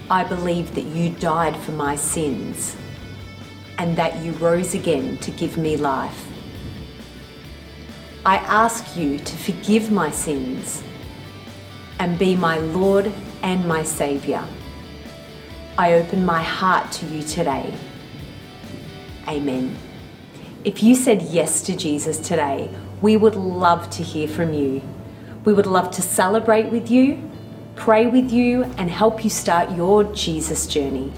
I 0.10 0.24
believe 0.24 0.76
that 0.76 0.86
you 0.86 1.10
died 1.10 1.58
for 1.58 1.72
my 1.72 1.96
sins 1.96 2.78
and 3.78 3.98
that 3.98 4.24
you 4.24 4.32
rose 4.34 4.74
again 4.74 5.18
to 5.18 5.32
give 5.32 5.58
me 5.58 5.76
life. 5.76 6.28
I 8.26 8.38
ask 8.38 8.96
you 8.96 9.20
to 9.20 9.38
forgive 9.38 9.92
my 9.92 10.12
sins 10.12 10.84
and 12.00 12.20
be 12.20 12.36
my 12.36 12.58
Lord 12.58 13.12
and 13.42 13.68
my 13.68 13.84
Saviour. 13.84 14.44
I 15.78 15.94
open 15.94 16.26
my 16.26 16.42
heart 16.42 16.92
to 16.94 17.06
you 17.06 17.22
today. 17.24 17.74
Amen. 19.28 19.78
If 20.64 20.82
you 20.82 20.96
said 20.96 21.22
yes 21.22 21.62
to 21.64 21.76
Jesus 21.76 22.18
today, 22.18 22.70
we 23.02 23.18
would 23.18 23.36
love 23.36 23.90
to 23.92 24.04
hear 24.04 24.28
from 24.28 24.54
you. 24.54 24.82
We 25.44 25.54
would 25.54 25.68
love 25.68 25.92
to 25.92 26.02
celebrate 26.02 26.72
with 26.72 26.90
you, 26.90 27.30
pray 27.76 28.08
with 28.08 28.32
you, 28.32 28.64
and 28.78 28.90
help 28.90 29.24
you 29.24 29.30
start 29.30 29.72
your 29.76 30.04
Jesus 30.06 30.66
journey. 30.66 31.12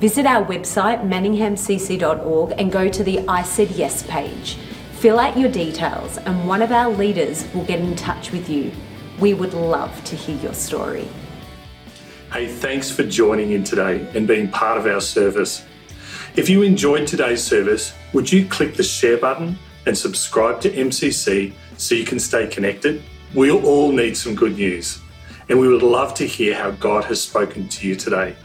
Visit 0.00 0.26
our 0.26 0.44
website, 0.44 1.06
manninghamcc.org, 1.06 2.54
and 2.58 2.72
go 2.72 2.88
to 2.88 3.04
the 3.04 3.20
I 3.28 3.42
Said 3.42 3.70
Yes 3.70 4.02
page. 4.02 4.56
Fill 4.94 5.18
out 5.18 5.38
your 5.38 5.50
details, 5.50 6.18
and 6.18 6.48
one 6.48 6.60
of 6.60 6.72
our 6.72 6.90
leaders 6.90 7.46
will 7.54 7.64
get 7.64 7.80
in 7.80 7.94
touch 7.94 8.32
with 8.32 8.48
you. 8.48 8.72
We 9.18 9.32
would 9.32 9.54
love 9.54 10.04
to 10.04 10.16
hear 10.16 10.36
your 10.36 10.52
story. 10.52 11.08
Hey, 12.30 12.48
thanks 12.48 12.90
for 12.90 13.02
joining 13.02 13.52
in 13.52 13.64
today 13.64 14.06
and 14.14 14.28
being 14.28 14.48
part 14.48 14.76
of 14.76 14.84
our 14.86 15.00
service. 15.00 15.64
If 16.34 16.50
you 16.50 16.60
enjoyed 16.60 17.06
today's 17.06 17.42
service, 17.42 17.94
would 18.12 18.30
you 18.30 18.46
click 18.46 18.74
the 18.74 18.82
share 18.82 19.16
button 19.16 19.58
and 19.86 19.96
subscribe 19.96 20.60
to 20.60 20.70
MCC 20.70 21.54
so 21.78 21.94
you 21.94 22.04
can 22.04 22.18
stay 22.18 22.46
connected? 22.46 23.02
We 23.34 23.50
all 23.50 23.90
need 23.90 24.18
some 24.18 24.34
good 24.34 24.56
news, 24.56 25.00
and 25.48 25.58
we 25.58 25.66
would 25.66 25.82
love 25.82 26.12
to 26.14 26.26
hear 26.26 26.54
how 26.54 26.72
God 26.72 27.04
has 27.04 27.22
spoken 27.22 27.68
to 27.68 27.88
you 27.88 27.96
today. 27.96 28.36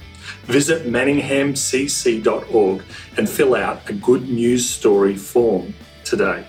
Visit 0.44 0.88
manninghamcc.org 0.88 2.84
and 3.18 3.30
fill 3.30 3.56
out 3.56 3.90
a 3.90 3.94
good 3.94 4.30
news 4.30 4.70
story 4.70 5.18
form 5.18 5.74
today. 6.06 6.46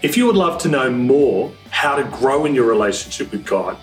If 0.00 0.16
you 0.16 0.26
would 0.26 0.36
love 0.36 0.60
to 0.62 0.68
know 0.68 0.90
more 0.90 1.52
how 1.70 1.96
to 1.96 2.04
grow 2.04 2.44
in 2.44 2.54
your 2.54 2.66
relationship 2.66 3.32
with 3.32 3.44
God, 3.44 3.76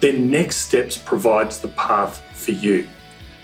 then 0.00 0.30
Next 0.30 0.56
Steps 0.56 0.98
provides 0.98 1.60
the 1.60 1.68
path 1.68 2.22
for 2.32 2.50
you. 2.50 2.88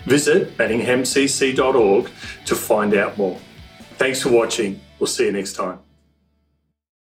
Visit 0.05 0.57
manninghamcc.org 0.57 2.09
to 2.45 2.55
find 2.55 2.95
out 2.95 3.17
more. 3.17 3.39
Thanks 3.97 4.21
for 4.21 4.29
watching. 4.29 4.79
We'll 4.99 5.07
see 5.07 5.25
you 5.25 5.31
next 5.31 5.53
time. 5.53 5.86